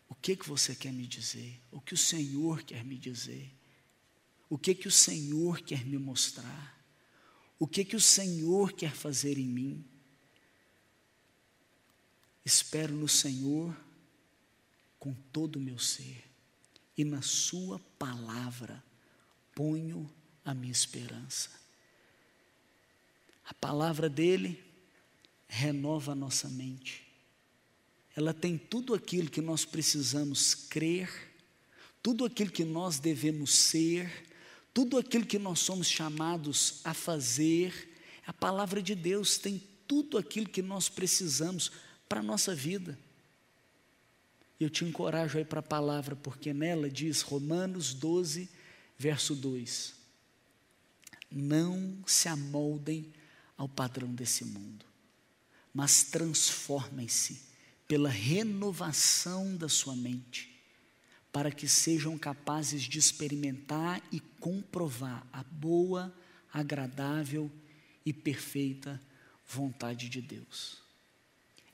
O 0.09 0.15
que 0.15 0.37
que 0.37 0.49
você 0.49 0.75
quer 0.75 0.93
me 0.93 1.07
dizer? 1.07 1.61
O 1.71 1.81
que 1.81 1.95
o 1.95 1.99
Senhor 1.99 2.63
quer 2.63 2.85
me 2.85 2.97
dizer? 2.97 3.53
O 4.49 4.57
que 4.57 4.75
que 4.75 4.89
o 4.89 4.93
Senhor 4.93 5.61
quer 5.61 5.85
me 5.85 5.99
mostrar? 5.99 6.79
O 7.59 7.67
que 7.67 7.85
que 7.85 7.97
o 7.97 8.01
Senhor 8.01 8.73
quer 8.73 8.95
fazer 8.95 9.37
em 9.37 9.47
mim? 9.47 9.85
Espero 12.45 12.95
no 12.95 13.09
Senhor 13.09 13.77
com 14.99 15.13
todo 15.13 15.57
o 15.57 15.61
meu 15.61 15.79
ser 15.79 16.25
e 16.97 17.05
na 17.05 17.21
sua 17.21 17.79
palavra 17.99 18.83
ponho 19.55 20.11
a 20.45 20.55
minha 20.55 20.73
esperança. 20.73 21.51
A 23.45 23.53
palavra 23.55 24.09
dele 24.09 24.68
renova 25.49 26.13
a 26.13 26.15
nossa 26.15 26.49
mente. 26.49 27.07
Ela 28.15 28.35
tem 28.35 28.59
tudo 28.59 28.95
aquilo 28.95 29.31
que 29.31 29.41
nós 29.41 29.65
precisamos 29.65 30.55
crer, 30.55 31.11
tudo 32.03 32.25
aquilo 32.25 32.51
que 32.51 32.65
nós 32.65 32.99
devemos 32.99 33.55
ser, 33.55 34.27
tudo 34.75 34.99
aquilo 34.99 35.25
que 35.25 35.39
nós 35.39 35.61
somos 35.61 35.89
chamados 35.89 36.81
a 36.85 36.93
fazer. 36.93 37.97
A 38.27 38.33
palavra 38.33 38.83
de 38.83 38.95
Deus 38.95 39.39
tem 39.39 39.63
tudo 39.87 40.19
aquilo 40.19 40.49
que 40.49 40.61
nós 40.61 40.89
precisamos 40.89 41.73
para 42.09 42.21
a 42.21 42.23
nossa 42.23 42.55
vida. 42.55 42.99
Eu 44.61 44.69
te 44.69 44.85
encorajo 44.85 45.39
aí 45.39 45.45
para 45.45 45.61
a 45.61 45.63
palavra, 45.63 46.17
porque 46.17 46.53
nela 46.53 46.91
diz 46.91 47.23
Romanos 47.23 47.95
12, 47.95 48.49
verso 48.99 49.35
2: 49.37 49.95
Não 51.31 52.03
se 52.05 52.29
amoldem 52.29 53.13
ao 53.57 53.69
padrão 53.69 54.13
desse 54.13 54.45
mundo 54.45 54.88
mas 55.79 56.03
transformem-se 56.03 57.41
pela 57.87 58.09
renovação 58.09 59.57
da 59.57 59.69
sua 59.69 59.95
mente, 59.95 60.61
para 61.31 61.53
que 61.53 61.69
sejam 61.69 62.19
capazes 62.19 62.83
de 62.83 62.99
experimentar 62.99 64.03
e 64.11 64.19
comprovar 64.19 65.25
a 65.33 65.45
boa, 65.45 66.13
agradável 66.53 67.49
e 68.05 68.13
perfeita 68.13 69.01
vontade 69.47 70.09
de 70.09 70.21
Deus. 70.21 70.79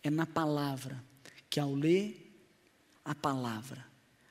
É 0.03 0.11
na 0.11 0.27
palavra 0.27 1.03
que, 1.49 1.59
ao 1.59 1.75
ler 1.75 2.31
a 3.07 3.15
palavra, 3.15 3.87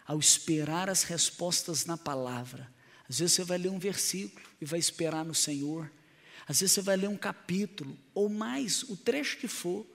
ao 0.05 0.19
esperar 0.19 0.87
as 0.87 1.01
respostas 1.01 1.83
na 1.83 1.97
palavra, 1.97 2.71
às 3.09 3.17
vezes 3.17 3.33
você 3.33 3.43
vai 3.43 3.57
ler 3.57 3.69
um 3.69 3.79
versículo 3.79 4.45
e 4.61 4.65
vai 4.65 4.77
esperar 4.77 5.25
no 5.25 5.33
Senhor 5.33 5.91
às 6.47 6.59
vezes 6.59 6.73
você 6.73 6.81
vai 6.81 6.97
ler 6.97 7.07
um 7.07 7.17
capítulo, 7.17 7.97
ou 8.13 8.29
mais, 8.29 8.83
o 8.83 8.97
trecho 8.97 9.37
que 9.37 9.47
for, 9.47 9.85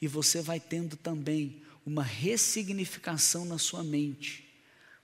e 0.00 0.06
você 0.06 0.40
vai 0.40 0.60
tendo 0.60 0.96
também 0.96 1.62
uma 1.84 2.02
ressignificação 2.02 3.44
na 3.44 3.58
sua 3.58 3.82
mente 3.82 4.48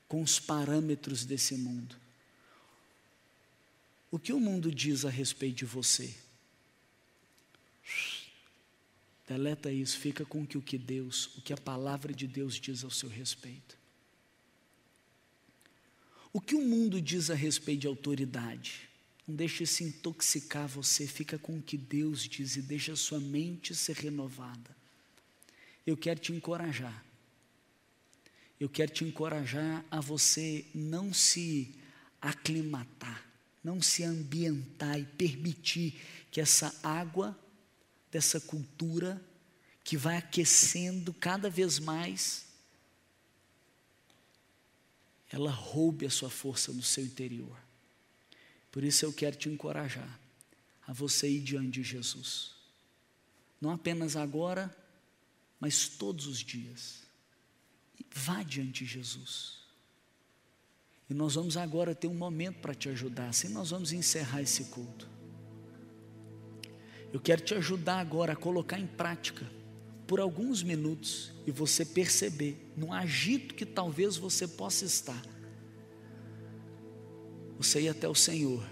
com 0.09 0.23
os 0.23 0.39
parâmetros 0.39 1.25
desse 1.25 1.55
mundo. 1.55 1.97
O 4.11 4.19
que 4.19 4.33
o 4.33 4.41
mundo 4.41 4.75
diz 4.75 5.05
a 5.05 5.11
respeito 5.11 5.59
de 5.59 5.65
você? 5.65 6.15
Deleta 9.29 9.71
isso, 9.71 9.99
fica 9.99 10.25
com 10.25 10.45
que 10.45 10.59
o 10.59 10.63
que 10.63 10.77
Deus, 10.77 11.27
o 11.37 11.43
que 11.43 11.53
a 11.53 11.57
palavra 11.57 12.13
de 12.13 12.27
Deus 12.27 12.57
diz 12.57 12.83
ao 12.83 12.91
seu 12.91 13.09
respeito. 13.09 13.79
O 16.33 16.41
que 16.41 16.55
o 16.55 16.63
mundo 16.63 17.01
diz 17.01 17.31
a 17.31 17.35
respeito 17.35 17.83
de 17.83 17.87
autoridade? 17.87 18.90
Não 19.31 19.37
deixe 19.37 19.65
se 19.65 19.85
intoxicar 19.85 20.67
você, 20.67 21.07
fica 21.07 21.39
com 21.39 21.57
o 21.57 21.63
que 21.63 21.79
Deus 21.79 22.29
diz 22.29 22.57
e 22.57 22.63
deixa 22.63 22.95
a 22.95 22.97
sua 22.97 23.21
mente 23.21 23.77
ser 23.77 23.95
renovada. 23.95 24.77
Eu 25.87 25.97
quero 25.97 26.19
te 26.19 26.33
encorajar. 26.33 27.05
Eu 28.59 28.69
quero 28.69 28.93
te 28.93 29.05
encorajar 29.05 29.85
a 29.89 30.01
você 30.01 30.67
não 30.75 31.15
se 31.15 31.77
aclimatar, 32.21 33.25
não 33.63 33.81
se 33.81 34.03
ambientar 34.03 34.99
e 34.99 35.05
permitir 35.05 36.01
que 36.33 36.41
essa 36.41 36.77
água 36.83 37.39
dessa 38.11 38.41
cultura 38.41 39.25
que 39.85 39.97
vai 39.97 40.17
aquecendo 40.17 41.15
cada 41.15 41.49
vez 41.49 41.79
mais, 41.79 42.47
ela 45.31 45.53
roube 45.53 46.05
a 46.05 46.11
sua 46.11 46.29
força 46.29 46.73
no 46.73 46.83
seu 46.83 47.05
interior. 47.05 47.70
Por 48.71 48.85
isso 48.85 49.05
eu 49.05 49.13
quero 49.13 49.37
te 49.37 49.49
encorajar 49.49 50.19
a 50.87 50.93
você 50.93 51.29
ir 51.29 51.41
diante 51.41 51.71
de 51.71 51.83
Jesus. 51.83 52.55
Não 53.61 53.71
apenas 53.71 54.17
agora, 54.17 54.75
mas 55.59 55.89
todos 55.89 56.27
os 56.27 56.39
dias. 56.39 57.03
Vá 58.13 58.43
diante 58.43 58.85
de 58.85 58.91
Jesus. 58.91 59.59
E 61.09 61.15
nós 61.15 61.35
vamos 61.35 61.57
agora 61.57 61.95
ter 61.95 62.07
um 62.07 62.15
momento 62.15 62.61
para 62.61 62.75
te 62.75 62.89
ajudar, 62.89 63.29
assim 63.29 63.49
nós 63.49 63.71
vamos 63.71 63.93
encerrar 63.93 64.43
esse 64.43 64.67
culto. 64.67 65.09
Eu 67.13 67.21
quero 67.21 67.43
te 67.43 67.55
ajudar 67.55 67.99
agora 67.99 68.35
a 68.35 68.37
colocar 68.37 68.79
em 68.79 68.87
prática, 68.87 69.45
por 70.07 70.21
alguns 70.21 70.63
minutos, 70.63 71.33
e 71.47 71.51
você 71.51 71.85
perceber, 71.85 72.73
no 72.77 72.93
agito 72.93 73.55
que 73.55 73.67
talvez 73.67 74.17
você 74.17 74.47
possa 74.47 74.85
estar, 74.85 75.21
você 77.61 77.83
ir 77.83 77.89
até 77.91 78.09
o 78.09 78.15
Senhor. 78.15 78.65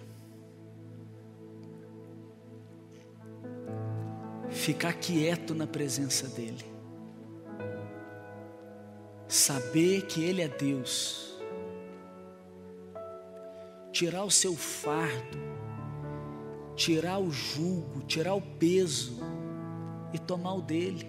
Ficar 4.49 4.95
quieto 4.95 5.55
na 5.55 5.67
presença 5.67 6.27
dEle. 6.27 6.65
Saber 9.29 10.07
que 10.07 10.25
Ele 10.25 10.41
é 10.41 10.49
Deus. 10.49 11.39
Tirar 13.93 14.25
o 14.25 14.31
seu 14.31 14.57
fardo, 14.57 15.39
tirar 16.75 17.19
o 17.19 17.31
jugo, 17.31 18.01
tirar 18.07 18.33
o 18.33 18.41
peso 18.41 19.19
e 20.15 20.19
tomar 20.19 20.55
o 20.55 20.63
dele. 20.63 21.07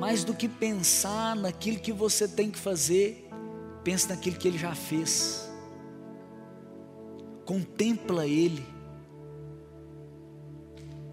Mais 0.00 0.24
do 0.24 0.32
que 0.32 0.48
pensar 0.48 1.36
naquilo 1.36 1.78
que 1.78 1.92
você 1.92 2.26
tem 2.26 2.50
que 2.50 2.58
fazer, 2.58 3.28
pense 3.84 4.08
naquilo 4.08 4.38
que 4.38 4.48
ele 4.48 4.58
já 4.58 4.74
fez 4.74 5.45
contempla 7.46 8.26
Ele 8.26 8.66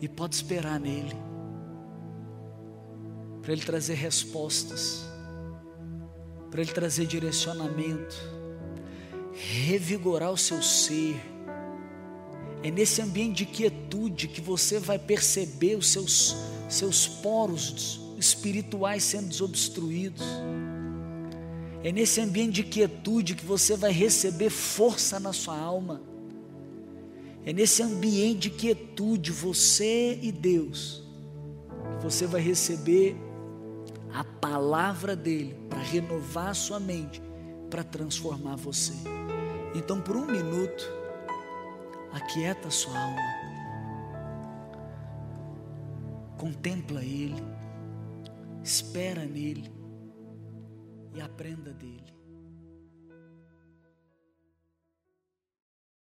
e 0.01 0.09
pode 0.09 0.35
esperar 0.35 0.79
nele, 0.79 1.15
para 3.41 3.53
Ele 3.53 3.61
trazer 3.61 3.93
respostas, 3.93 5.05
para 6.51 6.61
Ele 6.61 6.73
trazer 6.73 7.05
direcionamento, 7.05 8.15
revigorar 9.31 10.31
o 10.31 10.37
seu 10.37 10.61
ser. 10.61 11.21
É 12.63 12.71
nesse 12.71 13.01
ambiente 13.01 13.37
de 13.37 13.45
quietude 13.45 14.27
que 14.27 14.41
você 14.41 14.79
vai 14.79 14.97
perceber 14.97 15.75
os 15.75 15.87
seus, 15.87 16.35
seus 16.67 17.07
poros 17.07 18.01
espirituais 18.17 19.03
sendo 19.03 19.27
desobstruídos. 19.27 20.25
É 21.83 21.91
nesse 21.91 22.21
ambiente 22.21 22.53
de 22.53 22.63
quietude 22.63 23.35
que 23.35 23.45
você 23.45 23.75
vai 23.75 23.91
receber 23.91 24.49
força 24.49 25.19
na 25.19 25.33
sua 25.33 25.57
alma. 25.57 26.12
É 27.45 27.51
nesse 27.51 27.83
ambiente 27.83 28.41
de 28.41 28.49
quietude, 28.51 29.31
você 29.31 30.17
e 30.21 30.31
Deus, 30.31 31.03
que 31.97 32.03
você 32.03 32.25
vai 32.25 32.41
receber 32.41 33.17
a 34.13 34.23
palavra 34.23 35.15
dele 35.15 35.55
para 35.69 35.79
renovar 35.81 36.49
a 36.49 36.53
sua 36.53 36.79
mente, 36.79 37.21
para 37.69 37.83
transformar 37.83 38.55
você. 38.55 38.93
Então, 39.75 39.99
por 39.99 40.15
um 40.15 40.25
minuto, 40.25 40.89
aquieta 42.13 42.67
a 42.67 42.71
sua 42.71 42.97
alma, 42.97 43.21
contempla 46.37 47.03
Ele, 47.03 47.43
espera 48.63 49.25
nele 49.25 49.69
e 51.13 51.19
aprenda 51.19 51.73
dele. 51.73 52.12